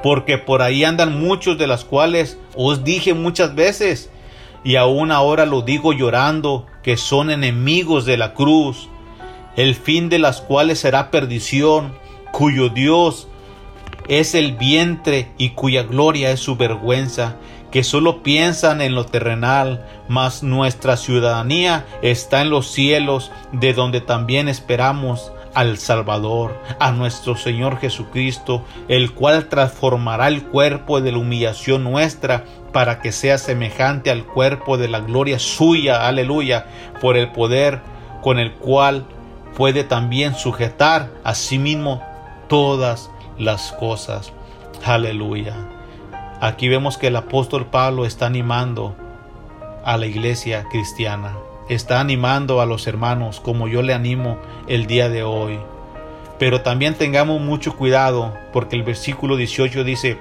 Porque 0.03 0.37
por 0.37 0.61
ahí 0.61 0.83
andan 0.83 1.19
muchos 1.19 1.57
de 1.57 1.67
las 1.67 1.83
cuales 1.83 2.37
os 2.55 2.83
dije 2.83 3.13
muchas 3.13 3.55
veces, 3.55 4.11
y 4.63 4.75
aún 4.75 5.11
ahora 5.11 5.45
lo 5.45 5.61
digo 5.61 5.93
llorando, 5.93 6.65
que 6.83 6.97
son 6.97 7.31
enemigos 7.31 8.05
de 8.05 8.17
la 8.17 8.33
cruz, 8.33 8.89
el 9.55 9.75
fin 9.75 10.09
de 10.09 10.19
las 10.19 10.41
cuales 10.41 10.79
será 10.79 11.11
perdición, 11.11 11.93
cuyo 12.31 12.69
Dios 12.69 13.27
es 14.07 14.35
el 14.35 14.53
vientre 14.53 15.31
y 15.37 15.49
cuya 15.51 15.83
gloria 15.83 16.31
es 16.31 16.39
su 16.39 16.55
vergüenza, 16.55 17.35
que 17.71 17.83
solo 17.83 18.23
piensan 18.23 18.81
en 18.81 18.95
lo 18.95 19.05
terrenal, 19.05 19.85
mas 20.07 20.43
nuestra 20.43 20.97
ciudadanía 20.97 21.85
está 22.01 22.41
en 22.41 22.49
los 22.49 22.71
cielos, 22.71 23.31
de 23.51 23.73
donde 23.73 24.01
también 24.01 24.49
esperamos 24.49 25.31
al 25.53 25.77
Salvador, 25.77 26.55
a 26.79 26.91
nuestro 26.91 27.35
Señor 27.35 27.79
Jesucristo, 27.79 28.63
el 28.87 29.13
cual 29.13 29.45
transformará 29.49 30.27
el 30.27 30.43
cuerpo 30.43 31.01
de 31.01 31.11
la 31.11 31.17
humillación 31.17 31.83
nuestra 31.83 32.45
para 32.71 33.01
que 33.01 33.11
sea 33.11 33.37
semejante 33.37 34.11
al 34.11 34.25
cuerpo 34.25 34.77
de 34.77 34.87
la 34.87 34.99
gloria 34.99 35.39
suya, 35.39 36.07
aleluya, 36.07 36.67
por 37.01 37.17
el 37.17 37.31
poder 37.31 37.81
con 38.21 38.39
el 38.39 38.53
cual 38.53 39.05
puede 39.55 39.83
también 39.83 40.35
sujetar 40.35 41.09
a 41.23 41.33
sí 41.33 41.57
mismo 41.57 42.01
todas 42.47 43.09
las 43.37 43.71
cosas. 43.73 44.31
Aleluya. 44.85 45.78
Aquí 46.41 46.69
vemos 46.69 46.97
que 46.97 47.07
el 47.07 47.17
apóstol 47.17 47.65
Pablo 47.65 48.05
está 48.05 48.25
animando 48.25 48.95
a 49.83 49.97
la 49.97 50.05
iglesia 50.05 50.63
cristiana, 50.71 51.35
está 51.67 51.99
animando 51.99 52.61
a 52.61 52.65
los 52.65 52.87
hermanos 52.87 53.41
como 53.41 53.67
yo 53.67 53.81
le 53.81 53.93
animo 53.93 54.37
el 54.67 54.85
día 54.87 55.09
de 55.09 55.21
hoy. 55.23 55.59
Pero 56.37 56.61
también 56.61 56.93
tengamos 56.93 57.41
mucho 57.41 57.75
cuidado 57.75 58.33
porque 58.53 58.77
el 58.77 58.83
versículo 58.83 59.35
18 59.35 59.83
dice, 59.83 60.17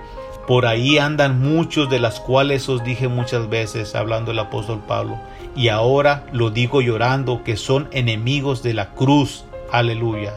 por 0.49 0.67
ahí 0.67 0.99
andan 0.99 1.41
muchos 1.41 1.89
de 1.89 2.01
las 2.01 2.19
cuales 2.19 2.69
os 2.69 2.83
dije 2.83 3.07
muchas 3.07 3.49
veces, 3.49 3.95
hablando 3.95 4.33
el 4.33 4.41
apóstol 4.41 4.83
Pablo, 4.89 5.21
y 5.55 5.69
ahora 5.69 6.25
lo 6.33 6.51
digo 6.51 6.81
llorando, 6.81 7.45
que 7.45 7.57
son 7.57 7.89
enemigos 7.93 8.65
de 8.65 8.75
la 8.75 8.91
cruz, 8.91 9.45
aleluya, 9.71 10.35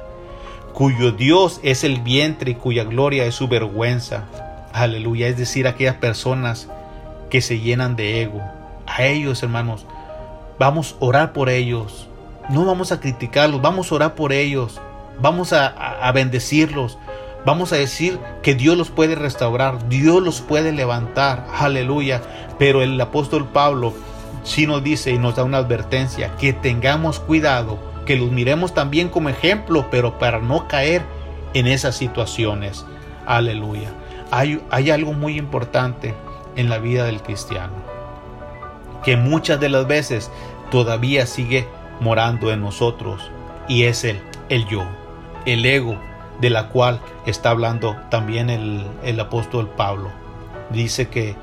cuyo 0.74 1.12
Dios 1.12 1.60
es 1.64 1.84
el 1.84 2.02
vientre 2.02 2.52
y 2.52 2.56
cuya 2.56 2.84
gloria 2.84 3.26
es 3.26 3.34
su 3.34 3.48
vergüenza 3.48 4.28
Aleluya, 4.74 5.28
es 5.28 5.38
decir, 5.38 5.68
aquellas 5.68 5.96
personas 5.96 6.70
que 7.30 7.42
se 7.42 7.60
llenan 7.60 7.96
de 7.96 8.22
ego. 8.22 8.42
A 8.88 9.04
ellos, 9.04 9.44
hermanos, 9.44 9.86
vamos 10.60 10.96
a 11.00 11.06
orar 11.06 11.34
por 11.34 11.50
ellos. 11.50 12.08
No 12.50 12.66
vamos 12.66 12.92
a 12.92 13.00
criticarlos, 13.00 13.62
vamos 13.62 13.92
a 13.92 13.96
orar 13.96 14.16
por 14.16 14.32
ellos. 14.34 14.80
Vamos 15.20 15.54
a, 15.54 16.10
bendecirlos. 16.14 16.98
Vamos 17.46 17.74
a 17.74 17.78
decir 17.78 18.20
que 18.44 18.54
Dios 18.56 18.78
los 18.78 18.92
puede 18.92 19.16
restaurar, 19.16 19.90
Dios 19.90 20.22
los 20.22 20.42
puede 20.42 20.72
levantar. 20.72 21.48
Aleluya. 21.58 22.22
Pero 22.60 22.82
el 22.82 23.00
apóstol 23.02 23.48
Pablo 23.48 23.94
sí 24.44 24.68
nos 24.68 24.84
dice 24.84 25.12
y 25.12 25.18
nos 25.18 25.36
da 25.36 25.44
una 25.44 25.58
advertencia, 25.58 26.36
que 26.38 26.54
tengamos 26.54 27.20
cuidado, 27.20 27.80
que 28.06 28.16
los 28.16 28.32
miremos 28.32 28.74
también 28.74 29.10
como 29.10 29.30
ejemplo, 29.30 29.88
pero 29.90 30.18
para 30.18 30.40
no 30.40 30.68
caer 30.68 31.02
en 31.54 31.68
esas 31.68 31.96
situaciones. 31.96 32.86
Aleluya 33.26 33.92
hay, 34.32 34.90
algo 34.90 35.14
muy 35.14 35.38
importante 35.38 36.16
en 36.56 36.70
la 36.70 36.80
vida 36.80 37.06
del 37.06 37.22
cristiano, 37.22 37.74
que 39.04 39.18
muchas 39.18 39.60
de 39.60 39.70
las 39.70 39.88
veces 39.88 40.32
todavía 40.72 41.26
sigue 41.26 41.68
morando 42.00 42.52
en 42.52 42.62
nosotros, 42.62 43.30
y 43.68 43.84
es 43.84 44.04
el, 44.04 44.22
el 44.50 44.66
yo, 44.68 44.84
el 45.46 45.66
ego, 45.66 45.98
de 46.40 46.50
la 46.50 46.70
cual 46.70 47.02
está 47.26 47.52
hablando 47.52 47.96
también 48.10 48.50
el, 48.50 48.84
el 49.04 49.20
apóstol 49.20 49.70
Pablo. 49.70 50.10
Dice 50.72 51.10
que, 51.10 51.36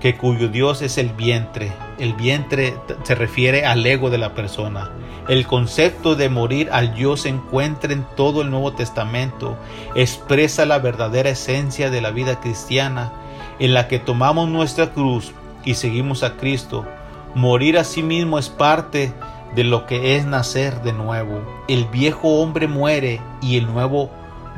que 0.00 0.16
cuyo 0.16 0.48
Dios 0.48 0.82
es 0.82 0.98
el 0.98 1.10
vientre, 1.10 1.72
el 1.98 2.14
vientre 2.14 2.74
se 3.04 3.14
refiere 3.14 3.66
al 3.66 3.84
ego 3.84 4.10
de 4.10 4.18
la 4.18 4.34
persona, 4.34 4.90
el 5.28 5.46
concepto 5.46 6.16
de 6.16 6.28
morir 6.28 6.70
al 6.72 6.94
yo 6.94 7.16
se 7.16 7.28
encuentra 7.28 7.92
en 7.92 8.04
todo 8.16 8.42
el 8.42 8.50
Nuevo 8.50 8.72
Testamento, 8.72 9.56
expresa 9.94 10.64
la 10.64 10.78
verdadera 10.78 11.30
esencia 11.30 11.90
de 11.90 12.00
la 12.00 12.10
vida 12.10 12.40
cristiana, 12.40 13.12
en 13.58 13.74
la 13.74 13.88
que 13.88 13.98
tomamos 13.98 14.48
nuestra 14.48 14.90
cruz 14.92 15.32
y 15.64 15.74
seguimos 15.74 16.22
a 16.22 16.36
Cristo, 16.36 16.86
Morir 17.34 17.78
a 17.78 17.84
sí 17.84 18.02
mismo 18.02 18.40
es 18.40 18.48
parte 18.48 19.12
de 19.54 19.62
lo 19.62 19.86
que 19.86 20.16
es 20.16 20.26
nacer 20.26 20.82
de 20.82 20.92
nuevo. 20.92 21.40
El 21.68 21.84
viejo 21.84 22.40
hombre 22.40 22.66
muere 22.66 23.20
y 23.40 23.56
el 23.56 23.66
nuevo 23.66 24.10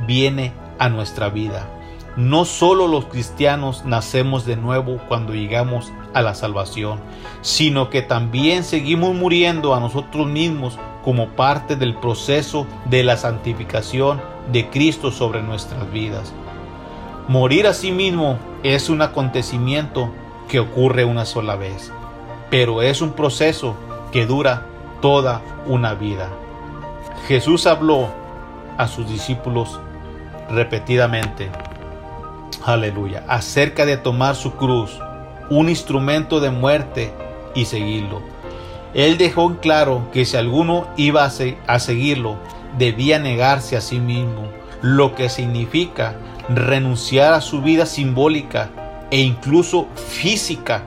viene 0.06 0.52
a 0.78 0.88
nuestra 0.88 1.28
vida. 1.28 1.68
No 2.16 2.44
solo 2.44 2.88
los 2.88 3.06
cristianos 3.06 3.86
nacemos 3.86 4.44
de 4.44 4.56
nuevo 4.56 4.98
cuando 5.08 5.32
llegamos 5.32 5.90
a 6.12 6.20
la 6.20 6.34
salvación, 6.34 7.00
sino 7.40 7.88
que 7.88 8.02
también 8.02 8.64
seguimos 8.64 9.14
muriendo 9.14 9.74
a 9.74 9.80
nosotros 9.80 10.26
mismos 10.26 10.78
como 11.04 11.30
parte 11.30 11.74
del 11.74 11.94
proceso 11.94 12.66
de 12.84 13.02
la 13.02 13.16
santificación 13.16 14.20
de 14.52 14.68
Cristo 14.68 15.10
sobre 15.10 15.42
nuestras 15.42 15.90
vidas. 15.90 16.34
Morir 17.28 17.66
a 17.66 17.72
sí 17.72 17.92
mismo 17.92 18.38
es 18.62 18.90
un 18.90 19.00
acontecimiento 19.00 20.10
que 20.48 20.60
ocurre 20.60 21.06
una 21.06 21.24
sola 21.24 21.56
vez, 21.56 21.92
pero 22.50 22.82
es 22.82 23.00
un 23.00 23.12
proceso 23.12 23.74
que 24.12 24.26
dura 24.26 24.66
toda 25.00 25.40
una 25.66 25.94
vida. 25.94 26.28
Jesús 27.26 27.66
habló 27.66 28.08
a 28.76 28.86
sus 28.86 29.08
discípulos 29.08 29.80
repetidamente 30.50 31.50
aleluya, 32.64 33.24
acerca 33.28 33.86
de 33.86 33.96
tomar 33.96 34.36
su 34.36 34.52
cruz, 34.54 34.98
un 35.50 35.68
instrumento 35.68 36.40
de 36.40 36.50
muerte 36.50 37.12
y 37.54 37.64
seguirlo. 37.64 38.22
Él 38.94 39.16
dejó 39.18 39.50
en 39.50 39.56
claro 39.56 40.08
que 40.12 40.24
si 40.24 40.36
alguno 40.36 40.86
iba 40.96 41.24
a 41.24 41.78
seguirlo, 41.78 42.36
debía 42.78 43.18
negarse 43.18 43.76
a 43.76 43.80
sí 43.80 43.98
mismo, 43.98 44.48
lo 44.82 45.14
que 45.14 45.28
significa 45.28 46.16
renunciar 46.48 47.34
a 47.34 47.40
su 47.40 47.62
vida 47.62 47.86
simbólica 47.86 48.70
e 49.10 49.20
incluso 49.20 49.86
física. 49.94 50.82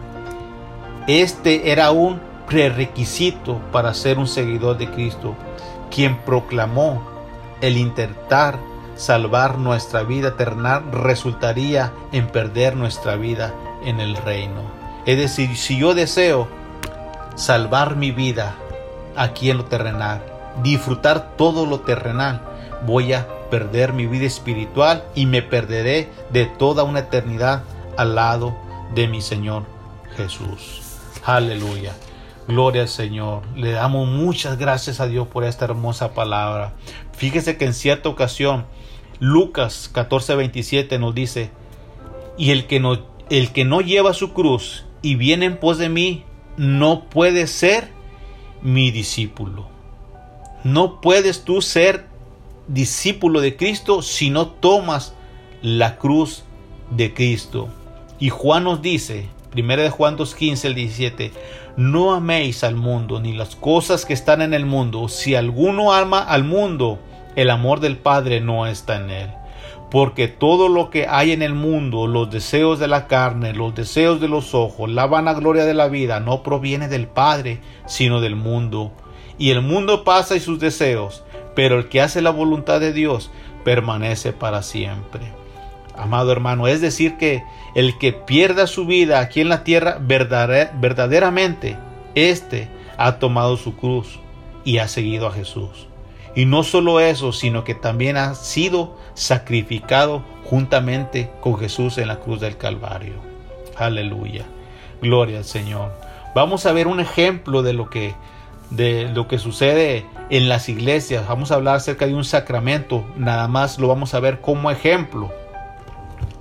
Este 1.07 1.71
era 1.71 1.91
un 1.91 2.19
prerequisito 2.47 3.59
para 3.71 3.93
ser 3.93 4.19
un 4.19 4.27
seguidor 4.27 4.77
de 4.77 4.89
Cristo, 4.89 5.35
quien 5.89 6.17
proclamó 6.17 7.01
el 7.61 7.77
intentar 7.77 8.59
salvar 8.95 9.57
nuestra 9.57 10.03
vida 10.03 10.29
eterna 10.29 10.79
resultaría 10.91 11.93
en 12.11 12.27
perder 12.27 12.75
nuestra 12.75 13.15
vida 13.15 13.53
en 13.83 13.99
el 13.99 14.15
reino. 14.15 14.61
Es 15.05 15.17
decir, 15.17 15.55
si 15.57 15.77
yo 15.77 15.93
deseo 15.93 16.47
salvar 17.35 17.95
mi 17.95 18.11
vida 18.11 18.55
aquí 19.15 19.49
en 19.49 19.57
lo 19.57 19.65
terrenal, 19.65 20.23
disfrutar 20.63 21.35
todo 21.37 21.65
lo 21.65 21.81
terrenal, 21.81 22.41
voy 22.85 23.13
a 23.13 23.27
perder 23.49 23.93
mi 23.93 24.07
vida 24.07 24.25
espiritual 24.25 25.03
y 25.13 25.25
me 25.25 25.41
perderé 25.41 26.09
de 26.31 26.45
toda 26.45 26.83
una 26.83 26.99
eternidad 26.99 27.63
al 27.97 28.15
lado 28.15 28.55
de 28.93 29.07
mi 29.07 29.21
Señor 29.21 29.63
Jesús. 30.15 30.81
Aleluya. 31.23 31.93
Gloria 32.47 32.83
al 32.83 32.87
Señor. 32.87 33.41
Le 33.55 33.71
damos 33.71 34.07
muchas 34.07 34.57
gracias 34.57 34.99
a 34.99 35.07
Dios 35.07 35.27
por 35.27 35.43
esta 35.43 35.65
hermosa 35.65 36.13
palabra. 36.13 36.73
Fíjese 37.13 37.57
que 37.57 37.65
en 37.65 37.73
cierta 37.73 38.09
ocasión 38.09 38.65
Lucas 39.19 39.89
14:27 39.93 40.99
nos 40.99 41.15
dice, 41.15 41.49
y 42.37 42.51
el 42.51 42.67
que, 42.67 42.79
no, 42.79 42.99
el 43.29 43.51
que 43.51 43.65
no 43.65 43.81
lleva 43.81 44.13
su 44.13 44.33
cruz 44.33 44.85
y 45.01 45.15
viene 45.15 45.45
en 45.45 45.57
pos 45.57 45.77
de 45.77 45.89
mí, 45.89 46.23
no 46.57 47.05
puede 47.05 47.47
ser 47.47 47.89
mi 48.61 48.91
discípulo. 48.91 49.67
No 50.63 50.99
puedes 51.01 51.43
tú 51.43 51.61
ser 51.61 52.07
discípulo 52.67 53.41
de 53.41 53.55
Cristo 53.55 54.01
si 54.01 54.29
no 54.29 54.47
tomas 54.47 55.13
la 55.61 55.97
cruz 55.97 56.43
de 56.89 57.13
Cristo. 57.13 57.69
Y 58.19 58.29
Juan 58.29 58.63
nos 58.63 58.81
dice, 58.81 59.27
1 59.55 59.77
de 59.77 59.89
Juan 59.89 60.17
2.15 60.17 60.65
el 60.65 60.75
17, 60.75 61.31
no 61.77 62.13
améis 62.13 62.63
al 62.63 62.75
mundo 62.75 63.19
ni 63.19 63.33
las 63.33 63.55
cosas 63.55 64.05
que 64.05 64.13
están 64.13 64.41
en 64.41 64.53
el 64.53 64.65
mundo. 64.65 65.07
Si 65.09 65.35
alguno 65.35 65.93
ama 65.93 66.19
al 66.19 66.43
mundo, 66.43 66.99
el 67.35 67.49
amor 67.49 67.79
del 67.79 67.97
Padre 67.97 68.41
no 68.41 68.65
está 68.67 68.97
en 68.97 69.09
él. 69.09 69.29
Porque 69.91 70.27
todo 70.27 70.67
lo 70.67 70.89
que 70.89 71.07
hay 71.07 71.31
en 71.31 71.41
el 71.41 71.53
mundo, 71.53 72.07
los 72.07 72.29
deseos 72.29 72.79
de 72.79 72.87
la 72.87 73.07
carne, 73.07 73.53
los 73.53 73.75
deseos 73.75 74.19
de 74.19 74.27
los 74.27 74.53
ojos, 74.53 74.89
la 74.89 75.05
vanagloria 75.05 75.65
de 75.65 75.73
la 75.73 75.87
vida, 75.87 76.19
no 76.19 76.43
proviene 76.43 76.87
del 76.87 77.07
Padre, 77.07 77.61
sino 77.85 78.19
del 78.19 78.35
mundo. 78.35 78.91
Y 79.37 79.51
el 79.51 79.61
mundo 79.61 80.03
pasa 80.03 80.35
y 80.35 80.39
sus 80.39 80.59
deseos, 80.59 81.23
pero 81.55 81.77
el 81.77 81.87
que 81.87 82.01
hace 82.01 82.21
la 82.21 82.31
voluntad 82.31 82.79
de 82.79 82.93
Dios 82.93 83.31
permanece 83.63 84.33
para 84.33 84.63
siempre. 84.63 85.21
Amado 85.97 86.31
hermano, 86.31 86.67
es 86.67 86.81
decir 86.81 87.17
que 87.17 87.43
el 87.73 87.97
que 87.97 88.11
pierda 88.11 88.67
su 88.67 88.85
vida 88.85 89.19
aquí 89.19 89.41
en 89.41 89.49
la 89.49 89.63
tierra 89.63 89.97
verdaderamente, 90.01 91.77
éste 92.15 92.69
ha 92.97 93.19
tomado 93.19 93.55
su 93.55 93.75
cruz 93.75 94.19
y 94.65 94.79
ha 94.79 94.87
seguido 94.87 95.27
a 95.27 95.31
Jesús. 95.31 95.87
Y 96.35 96.45
no 96.45 96.63
solo 96.63 96.99
eso, 96.99 97.31
sino 97.31 97.63
que 97.63 97.75
también 97.75 98.17
ha 98.17 98.35
sido 98.35 98.97
sacrificado 99.13 100.23
juntamente 100.43 101.31
con 101.41 101.57
Jesús 101.57 101.97
en 101.97 102.09
la 102.09 102.19
cruz 102.19 102.41
del 102.41 102.57
Calvario. 102.57 103.13
Aleluya. 103.77 104.45
Gloria 105.01 105.39
al 105.39 105.45
Señor. 105.45 105.91
Vamos 106.35 106.65
a 106.65 106.73
ver 106.73 106.87
un 106.87 106.99
ejemplo 106.99 107.63
de 107.63 107.73
lo 107.73 107.89
que 107.89 108.13
de 108.69 109.09
lo 109.13 109.27
que 109.27 109.37
sucede 109.37 110.05
en 110.29 110.49
las 110.49 110.69
iglesias. 110.69 111.27
Vamos 111.27 111.51
a 111.51 111.55
hablar 111.55 111.75
acerca 111.75 112.07
de 112.07 112.15
un 112.15 112.25
sacramento, 112.25 113.05
nada 113.15 113.47
más 113.47 113.77
lo 113.79 113.87
vamos 113.87 114.13
a 114.13 114.19
ver 114.19 114.41
como 114.41 114.71
ejemplo. 114.71 115.31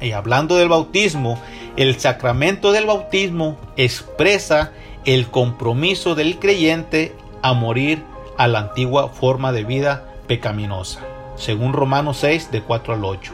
Y 0.01 0.13
hablando 0.13 0.57
del 0.57 0.69
bautismo, 0.69 1.41
el 1.77 1.99
sacramento 2.01 2.73
del 2.73 2.87
bautismo 2.87 3.57
expresa 3.77 4.73
el 5.05 5.29
compromiso 5.29 6.15
del 6.15 6.39
creyente 6.39 7.15
a 7.43 7.53
morir 7.53 8.03
a 8.39 8.49
la 8.49 8.61
antigua 8.61 9.09
forma 9.09 9.53
de 9.53 9.65
vida 9.65 10.05
pecaminosa, 10.27 11.01
según 11.37 11.73
Romanos 11.73 12.19
6 12.19 12.51
de 12.51 12.63
4 12.63 12.95
al 12.95 13.05
8. 13.05 13.33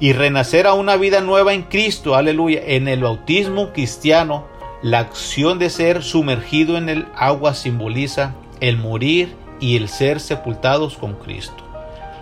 Y 0.00 0.12
renacer 0.12 0.66
a 0.66 0.74
una 0.74 0.96
vida 0.96 1.20
nueva 1.20 1.52
en 1.52 1.62
Cristo, 1.62 2.14
aleluya, 2.14 2.60
en 2.64 2.88
el 2.88 3.02
bautismo 3.02 3.72
cristiano, 3.72 4.46
la 4.82 5.00
acción 5.00 5.58
de 5.58 5.68
ser 5.68 6.02
sumergido 6.02 6.78
en 6.78 6.88
el 6.88 7.06
agua 7.14 7.54
simboliza 7.54 8.34
el 8.60 8.78
morir 8.78 9.36
y 9.60 9.76
el 9.76 9.88
ser 9.88 10.20
sepultados 10.20 10.96
con 10.96 11.14
Cristo. 11.14 11.62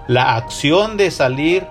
La 0.09 0.35
acción 0.35 0.97
de 0.97 1.11
salir 1.11 1.66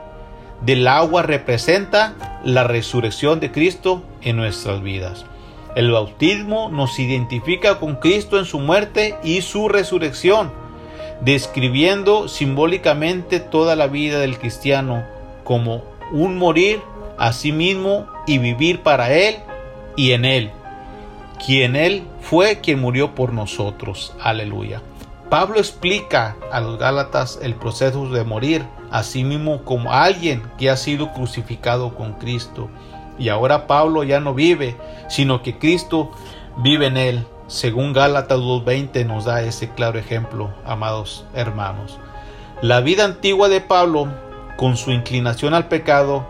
del 0.61 0.87
agua 0.87 1.23
representa 1.23 2.39
la 2.43 2.63
resurrección 2.63 3.39
de 3.39 3.51
Cristo 3.51 4.01
en 4.21 4.37
nuestras 4.37 4.81
vidas. 4.81 5.25
El 5.75 5.91
bautismo 5.91 6.69
nos 6.69 6.97
identifica 6.99 7.79
con 7.79 7.95
Cristo 7.97 8.39
en 8.39 8.45
su 8.45 8.59
muerte 8.59 9.15
y 9.23 9.41
su 9.41 9.69
resurrección, 9.69 10.51
describiendo 11.21 12.27
simbólicamente 12.27 13.39
toda 13.39 13.75
la 13.75 13.87
vida 13.87 14.19
del 14.19 14.37
cristiano 14.37 15.03
como 15.43 15.83
un 16.11 16.37
morir 16.37 16.81
a 17.17 17.33
sí 17.33 17.51
mismo 17.51 18.07
y 18.25 18.37
vivir 18.37 18.81
para 18.81 19.13
Él 19.13 19.35
y 19.95 20.11
en 20.11 20.25
Él, 20.25 20.51
quien 21.45 21.75
Él 21.75 22.03
fue 22.21 22.59
quien 22.59 22.79
murió 22.79 23.15
por 23.15 23.33
nosotros. 23.33 24.13
Aleluya. 24.19 24.81
Pablo 25.29 25.57
explica 25.57 26.37
a 26.51 26.61
los 26.61 26.79
Gálatas 26.79 27.39
el 27.41 27.55
proceso 27.55 28.09
de 28.09 28.23
morir 28.23 28.63
a 28.91 29.03
sí 29.03 29.23
mismo 29.23 29.63
como 29.63 29.91
alguien 29.91 30.41
que 30.57 30.69
ha 30.69 30.77
sido 30.77 31.11
crucificado 31.11 31.95
con 31.95 32.13
Cristo 32.13 32.69
y 33.19 33.29
ahora 33.29 33.67
Pablo 33.67 34.03
ya 34.03 34.19
no 34.19 34.33
vive, 34.33 34.75
sino 35.09 35.41
que 35.41 35.57
Cristo 35.57 36.11
vive 36.57 36.87
en 36.87 36.97
él. 36.97 37.27
Según 37.47 37.93
Gálatas 37.93 38.39
2.20 38.39 39.05
nos 39.05 39.25
da 39.25 39.41
ese 39.41 39.69
claro 39.69 39.97
ejemplo, 39.97 40.49
amados 40.65 41.25
hermanos. 41.33 41.97
La 42.61 42.81
vida 42.81 43.05
antigua 43.05 43.49
de 43.49 43.61
Pablo, 43.61 44.07
con 44.57 44.75
su 44.77 44.91
inclinación 44.91 45.53
al 45.53 45.67
pecado 45.67 46.25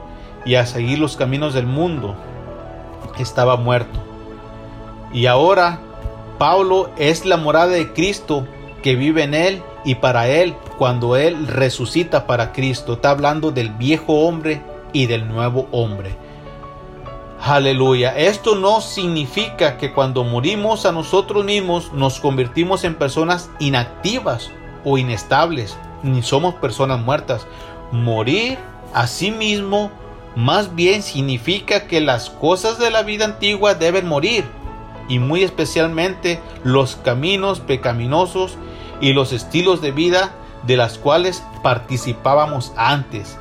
y 0.46 0.56
a 0.56 0.66
seguir 0.66 1.00
los 1.00 1.18
caminos 1.18 1.54
del 1.54 1.66
mundo, 1.66 2.16
estaba 3.18 3.58
muerto. 3.58 4.00
Y 5.14 5.26
ahora 5.26 5.80
Pablo 6.38 6.92
es 6.98 7.26
la 7.26 7.38
morada 7.38 7.72
de 7.72 7.94
Cristo 7.94 8.46
que 8.84 8.96
vive 8.96 9.24
en 9.24 9.34
él 9.34 9.62
y 9.84 9.96
para 9.96 10.28
él 10.28 10.54
cuando 10.78 11.16
él 11.16 11.48
resucita 11.48 12.28
para 12.28 12.52
Cristo. 12.52 12.94
Está 12.94 13.12
hablando 13.12 13.52
del 13.52 13.70
viejo 13.70 14.28
hombre 14.28 14.62
y 14.94 15.08
del 15.08 15.28
nuevo 15.28 15.68
hombre. 15.72 16.16
Aleluya. 17.42 18.18
Esto 18.18 18.56
no 18.56 18.82
significa 18.82 19.78
que 19.78 19.94
cuando 19.94 20.24
morimos 20.24 20.86
a 20.86 20.92
nosotros 20.92 21.46
mismos 21.46 21.94
nos 21.94 22.20
convertimos 22.20 22.84
en 22.84 22.96
personas 22.96 23.50
inactivas 23.60 24.52
o 24.84 24.98
inestables, 24.98 25.78
ni 26.04 26.24
somos 26.24 26.56
personas 26.56 27.00
muertas. 27.00 27.46
Morir 27.92 28.58
a 28.94 29.08
sí 29.08 29.32
mismo 29.32 29.92
más 30.36 30.76
bien 30.76 31.04
significa 31.04 31.88
que 31.88 32.02
las 32.02 32.30
cosas 32.30 32.80
de 32.80 32.92
la 32.92 33.04
vida 33.04 33.26
antigua 33.26 33.76
deben 33.76 34.08
morir, 34.08 34.44
y 35.08 35.20
muy 35.20 35.44
especialmente 35.44 36.42
los 36.64 36.96
caminos 36.98 37.60
pecaminosos 37.60 38.58
y 39.00 39.14
los 39.14 39.32
estilos 39.32 39.82
de 39.82 39.92
vida 39.92 40.34
de 40.64 40.76
las 40.76 40.98
cuales 40.98 41.44
participábamos 41.64 42.74
antes 42.76 43.38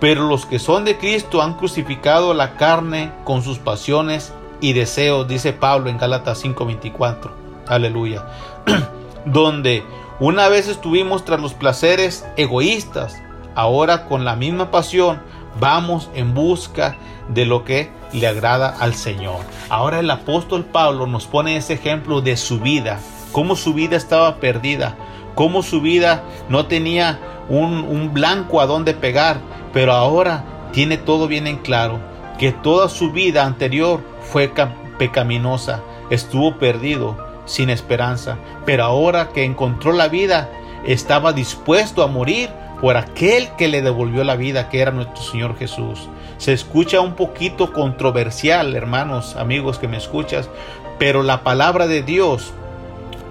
pero 0.00 0.28
los 0.28 0.46
que 0.46 0.58
son 0.58 0.84
de 0.84 0.98
Cristo 0.98 1.42
han 1.42 1.54
crucificado 1.54 2.34
la 2.34 2.54
carne 2.54 3.12
con 3.24 3.42
sus 3.42 3.58
pasiones 3.58 4.32
y 4.60 4.72
deseos, 4.72 5.28
dice 5.28 5.52
Pablo 5.52 5.90
en 5.90 5.98
Gálatas 5.98 6.44
5:24. 6.44 7.30
Aleluya. 7.66 8.24
Donde 9.24 9.82
una 10.18 10.48
vez 10.48 10.68
estuvimos 10.68 11.24
tras 11.24 11.40
los 11.40 11.54
placeres 11.54 12.26
egoístas, 12.36 13.20
ahora 13.54 14.06
con 14.06 14.24
la 14.24 14.36
misma 14.36 14.70
pasión 14.70 15.20
vamos 15.60 16.10
en 16.14 16.34
busca 16.34 16.96
de 17.28 17.44
lo 17.44 17.64
que 17.64 17.90
le 18.12 18.26
agrada 18.26 18.68
al 18.68 18.94
Señor. 18.94 19.40
Ahora 19.68 20.00
el 20.00 20.10
apóstol 20.10 20.64
Pablo 20.64 21.06
nos 21.06 21.26
pone 21.26 21.56
ese 21.56 21.74
ejemplo 21.74 22.20
de 22.20 22.36
su 22.36 22.60
vida, 22.60 22.98
cómo 23.32 23.56
su 23.56 23.74
vida 23.74 23.96
estaba 23.96 24.36
perdida, 24.36 24.96
cómo 25.34 25.62
su 25.62 25.80
vida 25.80 26.22
no 26.48 26.66
tenía 26.66 27.18
un, 27.48 27.84
un 27.84 28.14
blanco 28.14 28.60
a 28.60 28.66
donde 28.66 28.94
pegar, 28.94 29.40
pero 29.72 29.92
ahora 29.92 30.44
tiene 30.72 30.98
todo 30.98 31.28
bien 31.28 31.46
en 31.46 31.58
claro, 31.58 31.98
que 32.38 32.52
toda 32.52 32.88
su 32.88 33.12
vida 33.12 33.44
anterior 33.44 34.00
fue 34.20 34.52
pecaminosa, 34.98 35.82
estuvo 36.10 36.58
perdido, 36.58 37.16
sin 37.46 37.70
esperanza, 37.70 38.36
pero 38.64 38.84
ahora 38.84 39.28
que 39.28 39.44
encontró 39.44 39.92
la 39.92 40.08
vida, 40.08 40.50
estaba 40.84 41.32
dispuesto 41.32 42.02
a 42.02 42.08
morir 42.08 42.50
por 42.80 42.96
aquel 42.96 43.48
que 43.56 43.68
le 43.68 43.82
devolvió 43.82 44.24
la 44.24 44.36
vida, 44.36 44.68
que 44.68 44.80
era 44.80 44.90
nuestro 44.90 45.22
Señor 45.22 45.56
Jesús. 45.56 46.08
Se 46.38 46.52
escucha 46.52 47.00
un 47.00 47.14
poquito 47.14 47.72
controversial, 47.72 48.76
hermanos, 48.76 49.36
amigos 49.36 49.78
que 49.78 49.88
me 49.88 49.96
escuchas, 49.96 50.50
pero 50.98 51.22
la 51.22 51.42
palabra 51.42 51.86
de 51.86 52.02
Dios, 52.02 52.52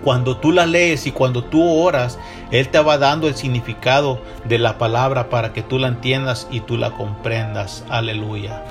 cuando 0.05 0.37
tú 0.37 0.53
la 0.53 0.65
lees 0.65 1.05
y 1.05 1.11
cuando 1.11 1.43
tú 1.43 1.61
oras, 1.67 2.17
Él 2.51 2.69
te 2.69 2.79
va 2.79 2.97
dando 2.97 3.27
el 3.27 3.35
significado 3.35 4.21
de 4.45 4.57
la 4.57 4.77
palabra 4.77 5.29
para 5.29 5.51
que 5.51 5.63
tú 5.63 5.79
la 5.79 5.89
entiendas 5.89 6.47
y 6.49 6.61
tú 6.61 6.77
la 6.77 6.91
comprendas. 6.91 7.83
Aleluya. 7.89 8.63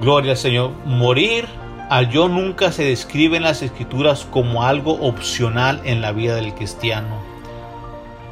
Gloria 0.00 0.32
al 0.32 0.38
Señor. 0.38 0.70
Morir 0.86 1.46
al 1.90 2.08
yo 2.08 2.28
nunca 2.28 2.72
se 2.72 2.84
describe 2.84 3.36
en 3.36 3.42
las 3.42 3.60
escrituras 3.60 4.26
como 4.30 4.64
algo 4.64 4.92
opcional 4.92 5.82
en 5.84 6.00
la 6.00 6.12
vida 6.12 6.36
del 6.36 6.54
cristiano 6.54 7.32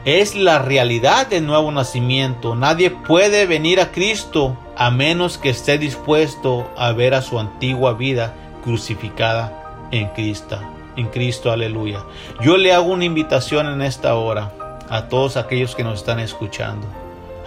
es 0.05 0.35
la 0.35 0.59
realidad 0.59 1.27
del 1.27 1.47
nuevo 1.47 1.71
nacimiento. 1.71 2.55
Nadie 2.55 2.91
puede 2.91 3.47
venir 3.47 3.81
a 3.81 3.93
Cristo 3.93 4.57
a 4.77 4.91
menos 4.91 5.37
que 5.37 5.51
esté 5.51 5.77
dispuesto 5.77 6.71
a 6.77 6.93
ver 6.93 7.15
a 7.15 7.23
su 7.23 7.39
antigua 7.39 7.93
vida 7.93 8.35
crucificada 8.65 9.89
en 9.91 10.09
Cristo. 10.09 10.59
En 11.01 11.07
Cristo, 11.07 11.51
aleluya. 11.51 12.05
Yo 12.43 12.59
le 12.59 12.75
hago 12.75 12.93
una 12.93 13.07
invitación 13.07 13.67
en 13.67 13.81
esta 13.81 14.17
hora 14.17 14.53
a 14.91 15.09
todos 15.09 15.39
aquellos 15.39 15.75
que 15.75 15.83
nos 15.83 16.01
están 16.01 16.21
escuchando. 16.21 16.87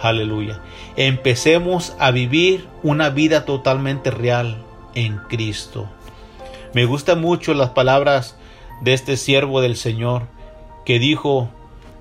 Aleluya. 0.02 0.60
Empecemos 0.96 1.94
a 2.00 2.10
vivir 2.10 2.66
una 2.82 3.10
vida 3.10 3.44
totalmente 3.44 4.10
real 4.10 4.56
en 4.96 5.18
Cristo. 5.28 5.88
Me 6.72 6.84
gustan 6.84 7.20
mucho 7.20 7.54
las 7.54 7.70
palabras 7.70 8.36
de 8.80 8.92
este 8.92 9.16
siervo 9.16 9.60
del 9.60 9.76
Señor 9.76 10.24
que 10.84 10.98
dijo, 10.98 11.48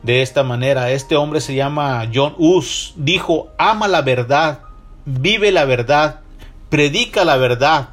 de 0.02 0.24
esta 0.24 0.42
manera. 0.42 0.90
Este 0.90 1.16
hombre 1.16 1.40
se 1.40 1.54
llama 1.54 2.10
John 2.12 2.34
Hus. 2.40 2.96
Dijo, 2.96 3.50
ama 3.60 3.88
la 3.88 4.02
verdad, 4.02 4.62
vive 5.06 5.52
la 5.52 5.66
verdad, 5.66 6.22
predica 6.70 7.24
la 7.24 7.38
verdad, 7.38 7.90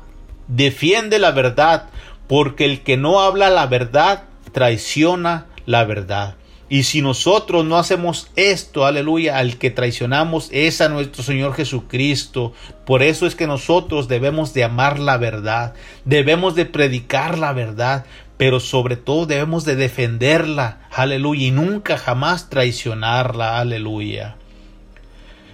defiende 0.49 1.19
la 1.19 1.33
verdad, 1.33 1.90
porque 2.31 2.65
el 2.65 2.83
que 2.83 2.97
no 2.97 3.19
habla 3.23 3.51
la 3.51 3.67
verdad 3.67 4.23
traiciona 4.53 5.47
la 5.67 5.83
verdad. 5.83 6.37
Y 6.69 6.85
si 6.85 7.03
nosotros 7.03 7.65
no 7.65 7.77
hacemos 7.77 8.31
esto, 8.37 8.87
aleluya, 8.87 9.39
al 9.39 9.57
que 9.59 9.73
traicionamos 9.73 10.49
es 10.53 10.81
a 10.81 10.89
nuestro 10.89 11.25
Señor 11.25 11.55
Jesucristo. 11.55 12.53
Por 12.87 13.03
eso 13.03 13.27
es 13.27 13.35
que 13.35 13.49
nosotros 13.49 14.07
debemos 14.07 14.55
de 14.55 14.63
amar 14.63 15.01
la 15.01 15.17
verdad, 15.17 15.75
debemos 16.05 16.55
de 16.55 16.67
predicar 16.67 17.37
la 17.37 17.53
verdad, 17.53 18.05
pero 18.37 18.61
sobre 18.61 18.95
todo 18.95 19.27
debemos 19.27 19.65
de 19.65 19.75
defenderla, 19.75 20.87
aleluya, 20.93 21.47
y 21.49 21.51
nunca 21.51 21.99
jamás 21.99 22.49
traicionarla, 22.49 23.59
aleluya. 23.59 24.37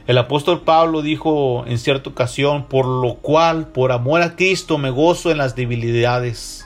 El 0.07 0.19
apóstol 0.19 0.61
Pablo 0.61 1.03
dijo 1.03 1.65
en 1.67 1.79
cierta 1.79 2.11
ocasión, 2.11 2.67
por 2.67 2.87
lo 2.87 3.15
cual, 3.15 3.69
por 3.69 3.91
amor 3.91 4.23
a 4.23 4.37
Cristo, 4.37 4.79
me 4.79 4.91
gozo 4.91 5.33
en 5.33 5.39
las 5.39 5.57
debilidades, 5.57 6.66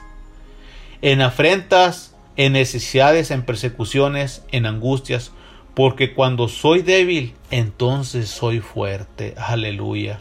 en 1.02 1.20
afrentas, 1.20 2.14
en 2.36 2.52
necesidades, 2.52 3.30
en 3.30 3.42
persecuciones, 3.42 4.44
en 4.50 4.66
angustias, 4.66 5.32
porque 5.74 6.14
cuando 6.14 6.48
soy 6.48 6.82
débil, 6.82 7.34
entonces 7.50 8.28
soy 8.28 8.60
fuerte, 8.60 9.34
aleluya. 9.36 10.20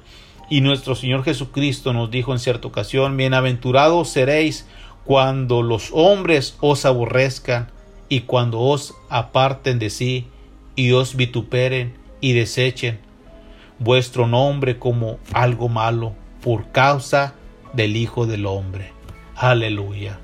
Y 0.50 0.62
nuestro 0.62 0.96
Señor 0.96 1.24
Jesucristo 1.24 1.94
nos 1.94 2.10
dijo 2.10 2.32
en 2.32 2.40
cierta 2.40 2.68
ocasión, 2.68 3.18
bienaventurados 3.18 4.10
seréis 4.10 4.68
cuando 5.06 5.62
los 5.62 5.90
hombres 5.92 6.58
os 6.60 6.86
aborrezcan 6.86 7.72
y 8.10 8.22
cuando 8.22 8.60
os 8.60 8.96
aparten 9.10 9.80
de 9.80 9.90
sí 9.90 10.28
y 10.76 10.92
os 10.92 11.16
vituperen 11.16 11.94
y 12.22 12.34
desechen 12.34 13.00
vuestro 13.80 14.28
nombre 14.28 14.78
como 14.78 15.20
algo 15.34 15.70
malo 15.70 16.14
por 16.42 16.72
causa 16.72 17.34
del 17.74 17.96
Hijo 17.96 18.26
del 18.26 18.46
Hombre. 18.46 18.92
Aleluya. 19.36 20.20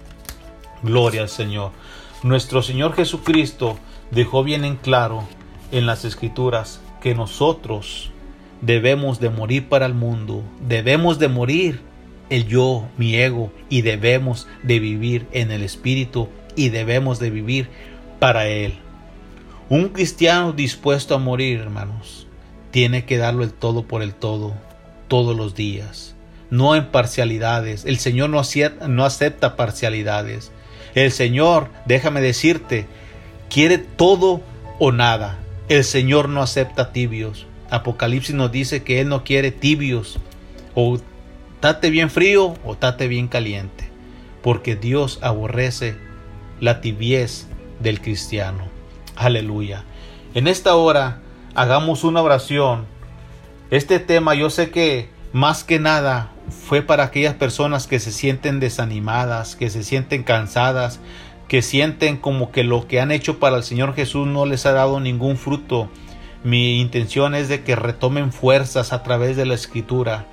Gloria 0.84 1.22
al 1.22 1.30
Señor. 1.30 1.72
Nuestro 2.24 2.62
Señor 2.62 2.94
Jesucristo 2.94 3.78
dejó 4.12 4.44
bien 4.44 4.66
en 4.66 4.76
claro 4.76 5.28
en 5.72 5.86
las 5.86 6.06
Escrituras 6.06 6.82
que 7.02 7.16
nosotros 7.16 8.12
debemos 8.62 9.20
de 9.20 9.30
morir 9.30 9.70
para 9.70 9.86
el 9.86 9.94
mundo, 9.94 10.44
debemos 10.68 11.20
de 11.20 11.28
morir 11.28 11.82
el 12.30 12.48
yo, 12.48 12.88
mi 12.98 13.16
ego, 13.16 13.52
y 13.70 13.82
debemos 13.82 14.48
de 14.64 14.80
vivir 14.80 15.28
en 15.32 15.52
el 15.52 15.62
Espíritu 15.62 16.30
y 16.56 16.70
debemos 16.70 17.20
de 17.20 17.30
vivir 17.30 17.70
para 18.20 18.48
Él. 18.48 18.74
Un 19.70 19.90
cristiano 19.90 20.54
dispuesto 20.54 21.16
a 21.16 21.20
morir, 21.20 21.60
hermanos, 21.60 22.28
tiene 22.72 23.06
que 23.06 23.18
darlo 23.18 23.44
el 23.44 23.54
todo 23.54 23.84
por 23.84 24.02
el 24.02 24.14
todo, 24.14 24.54
todos 25.08 25.36
los 25.36 25.56
días, 25.56 26.16
no 26.50 26.76
en 26.76 26.88
parcialidades. 26.88 27.86
El 27.86 27.98
Señor 27.98 28.30
no 28.30 28.40
acepta, 28.40 29.56
parcialidades. 29.56 30.52
El 30.96 31.12
Señor, 31.12 31.70
déjame 31.86 32.22
decirte, 32.22 32.88
quiere 33.50 33.78
todo 33.78 34.42
o 34.80 34.92
nada. 34.92 35.38
El 35.68 35.84
Señor 35.84 36.30
no 36.30 36.42
acepta 36.42 36.92
tibios. 36.94 37.46
Apocalipsis 37.70 38.34
nos 38.34 38.52
dice 38.52 38.84
que 38.84 39.02
Él 39.02 39.10
no 39.10 39.24
quiere 39.24 39.52
tibios 39.52 40.20
o 40.74 40.98
tate 41.60 41.90
bien 41.90 42.10
frío 42.10 42.56
o 42.64 42.76
tate 42.76 43.08
bien 43.08 43.28
caliente, 43.28 43.90
porque 44.42 44.76
Dios 44.76 45.20
aborrece 45.22 45.96
la 46.62 46.80
tibiez 46.80 47.48
del 47.80 48.02
cristiano. 48.02 48.68
Aleluya. 49.16 49.84
En 50.34 50.48
esta 50.48 50.76
hora 50.76 51.22
hagamos 51.56 52.04
una 52.04 52.22
oración. 52.22 52.86
Este 53.70 54.00
tema 54.00 54.36
yo 54.36 54.50
sé 54.50 54.70
que 54.70 55.10
más 55.36 55.66
que 55.66 55.80
nada 55.80 56.32
fue 56.48 56.82
para 56.82 57.04
aquellas 57.04 57.34
personas 57.34 57.88
que 57.88 58.00
se 58.00 58.14
sienten 58.14 58.62
desanimadas, 58.62 59.58
que 59.58 59.70
se 59.70 59.84
sienten 59.84 60.24
cansadas, 60.24 61.02
que 61.50 61.62
sienten 61.62 62.16
como 62.16 62.54
que 62.54 62.64
lo 62.64 62.88
que 62.88 63.02
han 63.02 63.12
hecho 63.12 63.38
para 63.38 63.58
el 63.58 63.64
Señor 63.64 63.96
Jesús 63.96 64.28
no 64.28 64.46
les 64.46 64.66
ha 64.66 64.72
dado 64.72 65.02
ningún 65.02 65.36
fruto. 65.36 65.90
Mi 66.46 66.80
intención 66.80 67.36
es 67.36 67.50
de 67.50 67.66
que 67.66 67.76
retomen 67.76 68.32
fuerzas 68.32 68.94
a 68.94 69.04
través 69.04 69.36
de 69.36 69.46
la 69.46 69.56
escritura 69.56 70.26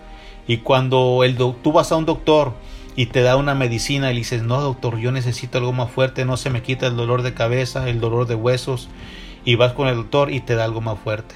y 0.46 0.58
cuando 0.58 1.24
el 1.24 1.36
tú 1.36 1.72
vas 1.72 1.90
a 1.90 1.96
un 1.96 2.06
doctor 2.06 2.54
y 2.94 3.06
te 3.06 3.22
da 3.22 3.34
una 3.34 3.56
medicina 3.56 4.08
y 4.12 4.14
le 4.14 4.20
dices, 4.20 4.44
no 4.44 4.60
doctor, 4.60 4.98
yo 4.98 5.10
necesito 5.10 5.58
algo 5.58 5.72
más 5.72 5.90
fuerte, 5.90 6.24
no 6.24 6.36
se 6.36 6.48
me 6.48 6.62
quita 6.62 6.86
el 6.86 6.94
dolor 6.94 7.22
de 7.22 7.34
cabeza, 7.34 7.88
el 7.88 7.98
dolor 7.98 8.28
de 8.28 8.36
huesos, 8.36 8.88
y 9.44 9.56
vas 9.56 9.72
con 9.72 9.88
el 9.88 9.96
doctor 9.96 10.30
y 10.30 10.38
te 10.38 10.54
da 10.54 10.62
algo 10.62 10.80
más 10.80 10.96
fuerte. 11.00 11.34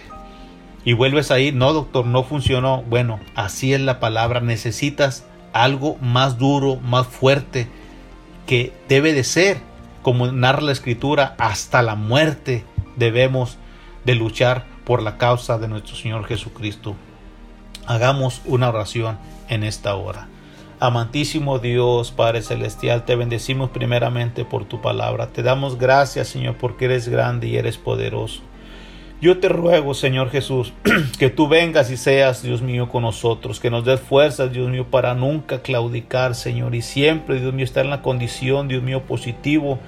Y 0.87 0.93
vuelves 0.93 1.33
ahí, 1.33 1.51
no 1.51 1.73
doctor, 1.73 2.07
no 2.07 2.23
funcionó. 2.23 2.85
Bueno, 2.89 3.19
así 3.35 3.75
es 3.75 3.81
la 3.81 3.99
palabra, 3.99 4.41
necesitas 4.41 5.27
algo 5.53 5.97
más 6.01 6.39
duro, 6.39 6.77
más 6.77 7.09
fuerte, 7.09 7.67
que 8.47 8.73
debe 8.89 9.13
de 9.13 9.25
ser, 9.25 9.59
como 10.03 10.31
narra 10.31 10.61
la 10.61 10.71
escritura, 10.71 11.35
hasta 11.39 11.83
la 11.83 11.97
muerte 11.97 12.65
debemos 12.95 13.59
de 14.05 14.15
luchar 14.15 14.65
por 14.85 15.03
la 15.03 15.19
causa 15.19 15.59
de 15.59 15.67
nuestro 15.67 15.97
Señor 15.97 16.25
Jesucristo. 16.25 16.95
Hagamos 17.89 18.41
una 18.45 18.69
oración 18.69 19.19
en 19.49 19.65
esta 19.65 19.97
hora. 19.97 20.29
Amantísimo 20.79 21.59
Dios, 21.59 22.13
Padre 22.13 22.43
Celestial, 22.43 23.05
te 23.05 23.17
bendecimos 23.17 23.71
primeramente 23.71 24.45
por 24.45 24.67
tu 24.67 24.81
palabra. 24.81 25.33
Te 25.33 25.43
damos 25.43 25.79
gracias, 25.79 26.29
Señor, 26.29 26.59
porque 26.59 26.85
eres 26.85 27.09
grande 27.09 27.49
y 27.49 27.57
eres 27.57 27.77
poderoso. 27.77 28.43
Yo 29.19 29.39
te 29.39 29.49
ruego, 29.49 29.95
Señor 29.95 30.31
Jesús, 30.31 30.75
que 31.19 31.31
tú 31.31 31.49
vengas 31.49 31.91
y 31.91 31.97
seas, 31.97 32.43
Dios 32.43 32.61
mío, 32.61 32.91
con 32.91 33.03
nosotros, 33.03 33.61
que 33.61 33.71
nos 33.71 33.85
des 33.87 33.99
fuerzas, 33.99 34.53
Dios 34.53 34.69
mío, 34.69 34.89
para 34.91 35.15
nunca 35.15 35.63
claudicar, 35.63 36.35
Señor, 36.35 36.75
y 36.75 36.83
siempre, 36.83 37.41
Dios 37.41 37.55
mío, 37.55 37.65
estar 37.65 37.85
en 37.85 37.91
la 37.91 38.03
condición, 38.03 38.69
Dios 38.69 38.83
mío, 38.83 39.05
positivo 39.05 39.79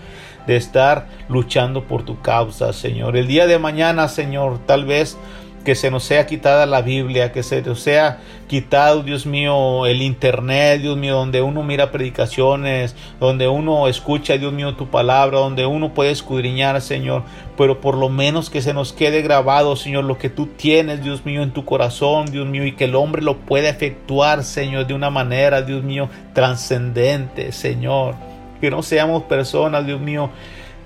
de 0.47 0.57
estar 0.57 1.09
luchando 1.29 1.85
por 1.85 2.05
tu 2.05 2.22
causa, 2.22 2.72
Señor. 2.72 3.18
El 3.18 3.26
día 3.26 3.47
de 3.47 3.59
mañana, 3.59 4.09
Señor, 4.09 4.61
tal 4.64 4.87
vez 4.87 5.18
que 5.64 5.74
se 5.74 5.90
nos 5.90 6.04
sea 6.04 6.26
quitada 6.26 6.66
la 6.66 6.82
Biblia, 6.82 7.32
que 7.32 7.42
se 7.42 7.62
nos 7.62 7.80
sea 7.80 8.20
quitado, 8.46 9.02
Dios 9.02 9.26
mío, 9.26 9.86
el 9.86 10.02
internet, 10.02 10.80
Dios 10.80 10.96
mío, 10.96 11.14
donde 11.16 11.42
uno 11.42 11.62
mira 11.62 11.90
predicaciones, 11.90 12.96
donde 13.20 13.48
uno 13.48 13.88
escucha, 13.88 14.38
Dios 14.38 14.52
mío, 14.52 14.74
tu 14.74 14.88
palabra, 14.88 15.38
donde 15.38 15.66
uno 15.66 15.92
puede 15.92 16.11
escudriñar, 16.11 16.80
Señor, 16.80 17.24
pero 17.56 17.80
por 17.80 17.96
lo 17.96 18.09
menos 18.09 18.50
que 18.50 18.62
se 18.62 18.72
nos 18.72 18.92
quede 18.92 19.22
grabado, 19.22 19.76
Señor, 19.76 20.04
lo 20.04 20.16
que 20.16 20.30
tú 20.30 20.46
tienes, 20.46 21.02
Dios 21.02 21.26
mío, 21.26 21.42
en 21.42 21.52
tu 21.52 21.64
corazón, 21.64 22.26
Dios 22.30 22.46
mío, 22.46 22.64
y 22.64 22.72
que 22.72 22.84
el 22.84 22.94
hombre 22.94 23.22
lo 23.22 23.36
pueda 23.38 23.68
efectuar, 23.68 24.44
Señor, 24.44 24.86
de 24.86 24.94
una 24.94 25.11
manera, 25.11 25.62
Dios 25.62 25.82
mío, 25.82 26.09
trascendente, 26.32 27.52
Señor. 27.52 28.14
Que 28.61 28.70
no 28.70 28.82
seamos 28.82 29.24
personas, 29.24 29.86
Dios 29.86 30.00
mío, 30.00 30.30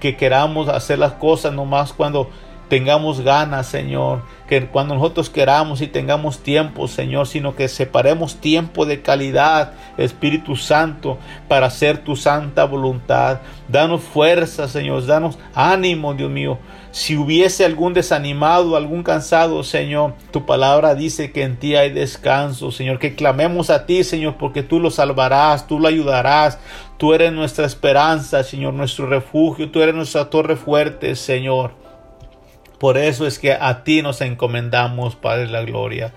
que 0.01 0.17
queramos 0.17 0.69
hacer 0.69 0.99
las 0.99 1.13
cosas 1.13 1.55
nomás 1.55 1.93
cuando 1.93 2.29
tengamos 2.73 3.21
ganas, 3.21 3.67
Señor, 3.67 4.23
que 4.49 4.67
cuando 4.67 4.95
nosotros 4.95 5.29
queramos 5.29 5.83
y 5.83 5.89
tengamos 5.89 6.39
tiempo, 6.39 6.89
Señor, 6.89 7.27
sino 7.27 7.55
que 7.55 7.69
separemos 7.69 8.37
tiempo 8.37 8.87
de 8.87 9.03
calidad, 9.03 9.75
Espíritu 9.99 10.57
Santo, 10.57 11.19
para 11.49 11.67
hacer 11.67 11.99
tu 11.99 12.17
santa 12.17 12.65
voluntad. 12.65 13.41
Danos 13.69 14.01
fuerza, 14.01 14.69
Señor, 14.69 15.05
danos 15.05 15.39
ánimo, 15.55 16.15
Dios 16.15 16.31
mío. 16.31 16.59
Si 16.93 17.15
hubiese 17.15 17.67
algún 17.67 17.93
desanimado, 17.93 18.75
algún 18.75 19.03
cansado, 19.03 19.63
Señor, 19.65 20.15
tu 20.31 20.47
palabra 20.47 20.95
dice 20.95 21.31
que 21.31 21.43
en 21.43 21.59
ti 21.59 21.77
hay 21.77 21.91
descanso, 21.91 22.73
Señor, 22.73 22.99
que 22.99 23.15
clamemos 23.15 23.69
a 23.69 23.85
ti, 23.85 24.03
Señor, 24.03 24.37
porque 24.39 24.63
tú 24.63 24.81
lo 24.81 24.91
salvarás, 24.91 25.67
tú 25.67 25.79
lo 25.79 25.89
ayudarás, 25.89 26.59
tú 26.97 27.13
eres 27.13 27.35
nuestra 27.35 27.67
esperanza, 27.67 28.43
Señor, 28.43 28.73
nuestro 28.73 29.05
refugio, 29.05 29.71
tú 29.71 29.83
eres 29.83 29.95
nuestra 29.95 30.31
torre 30.31 30.57
fuerte, 30.57 31.17
Señor. 31.17 31.82
Por 32.83 32.99
eso 32.99 33.29
es 33.29 33.39
que 33.39 33.53
a 33.53 33.85
ti 33.85 34.03
nos 34.03 34.21
encomendamos, 34.23 35.15
Padre 35.15 35.43
de 35.43 35.53
la 35.53 35.63
Gloria. 35.63 36.13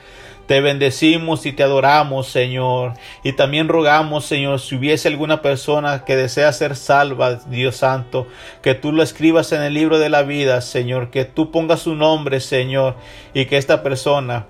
Te 0.48 0.62
bendecimos 0.62 1.46
y 1.46 1.52
te 1.52 1.62
adoramos, 1.62 2.28
Señor. 2.28 2.94
Y 3.24 3.34
también 3.34 3.68
rogamos, 3.68 4.26
Señor, 4.26 4.60
si 4.60 4.74
hubiese 4.74 5.08
alguna 5.08 5.44
persona 5.44 6.06
que 6.06 6.16
desea 6.16 6.52
ser 6.54 6.76
salva, 6.76 7.36
Dios 7.36 7.76
Santo, 7.76 8.26
que 8.64 8.74
tú 8.74 8.92
lo 8.92 9.04
escribas 9.04 9.52
en 9.52 9.62
el 9.62 9.76
libro 9.76 10.00
de 10.00 10.10
la 10.10 10.24
vida, 10.24 10.60
Señor, 10.62 11.12
que 11.12 11.24
tú 11.24 11.52
pongas 11.52 11.82
su 11.82 11.94
nombre, 11.94 12.40
Señor, 12.40 12.96
y 13.36 13.46
que 13.46 13.58
esta 13.58 13.84
persona 13.84 14.48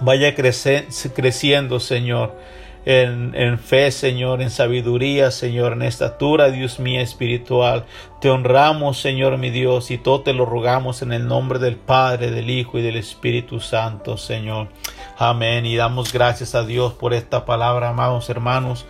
vaya 0.00 0.34
creciendo, 0.34 1.78
Señor 1.78 2.34
en, 2.90 3.58
fe, 3.58 3.90
Señor, 3.90 4.40
en 4.40 4.48
sabiduría, 4.48 5.30
Señor, 5.30 5.74
en 5.74 5.82
estatura, 5.82 6.50
Dios 6.50 6.80
mío, 6.80 7.02
espiritual. 7.02 7.84
Te 8.18 8.30
honramos, 8.30 8.98
Señor, 8.98 9.36
mi 9.36 9.50
Dios, 9.50 9.90
y 9.90 9.98
todo 9.98 10.22
te 10.22 10.32
lo 10.32 10.46
rogamos 10.46 11.02
en 11.02 11.12
el 11.12 11.28
nombre 11.28 11.58
del 11.58 11.76
Padre, 11.76 12.30
del 12.30 12.48
Hijo 12.48 12.78
y 12.78 12.82
del 12.82 12.96
Espíritu 12.96 13.60
Santo, 13.60 14.16
Señor. 14.16 14.68
Amén. 15.18 15.66
Y 15.66 15.76
damos 15.76 16.14
gracias 16.14 16.54
a 16.54 16.64
Dios 16.64 16.94
por 16.94 17.12
esta 17.12 17.44
palabra, 17.44 17.90
amados 17.90 18.30
hermanos 18.30 18.86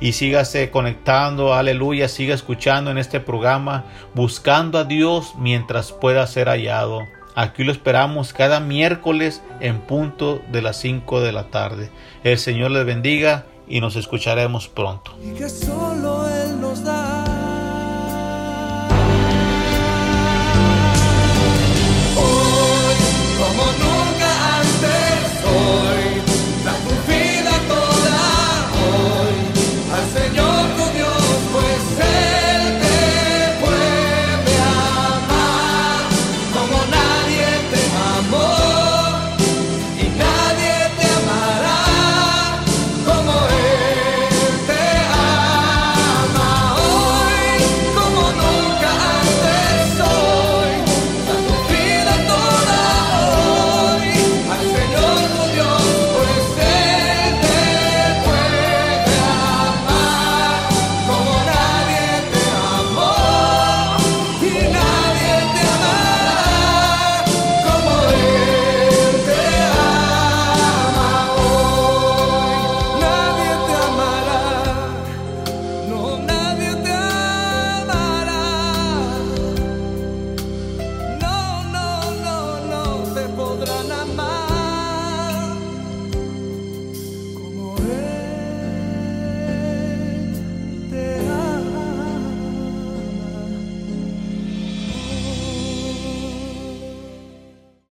y 0.00 0.14
sígase 0.14 0.70
conectando, 0.70 1.54
aleluya, 1.54 2.08
siga 2.08 2.34
escuchando 2.34 2.90
en 2.90 2.98
este 2.98 3.20
programa, 3.20 3.84
buscando 4.14 4.78
a 4.78 4.84
Dios 4.84 5.34
mientras 5.36 5.92
pueda 5.92 6.26
ser 6.26 6.48
hallado. 6.48 7.02
Aquí 7.34 7.64
lo 7.64 7.72
esperamos 7.72 8.32
cada 8.32 8.60
miércoles 8.60 9.42
en 9.60 9.80
punto 9.80 10.42
de 10.50 10.62
las 10.62 10.76
5 10.78 11.20
de 11.20 11.32
la 11.32 11.44
tarde. 11.44 11.90
El 12.24 12.38
Señor 12.38 12.70
les 12.70 12.84
bendiga 12.84 13.46
y 13.66 13.80
nos 13.80 13.96
escucharemos 13.96 14.68
pronto. 14.68 15.16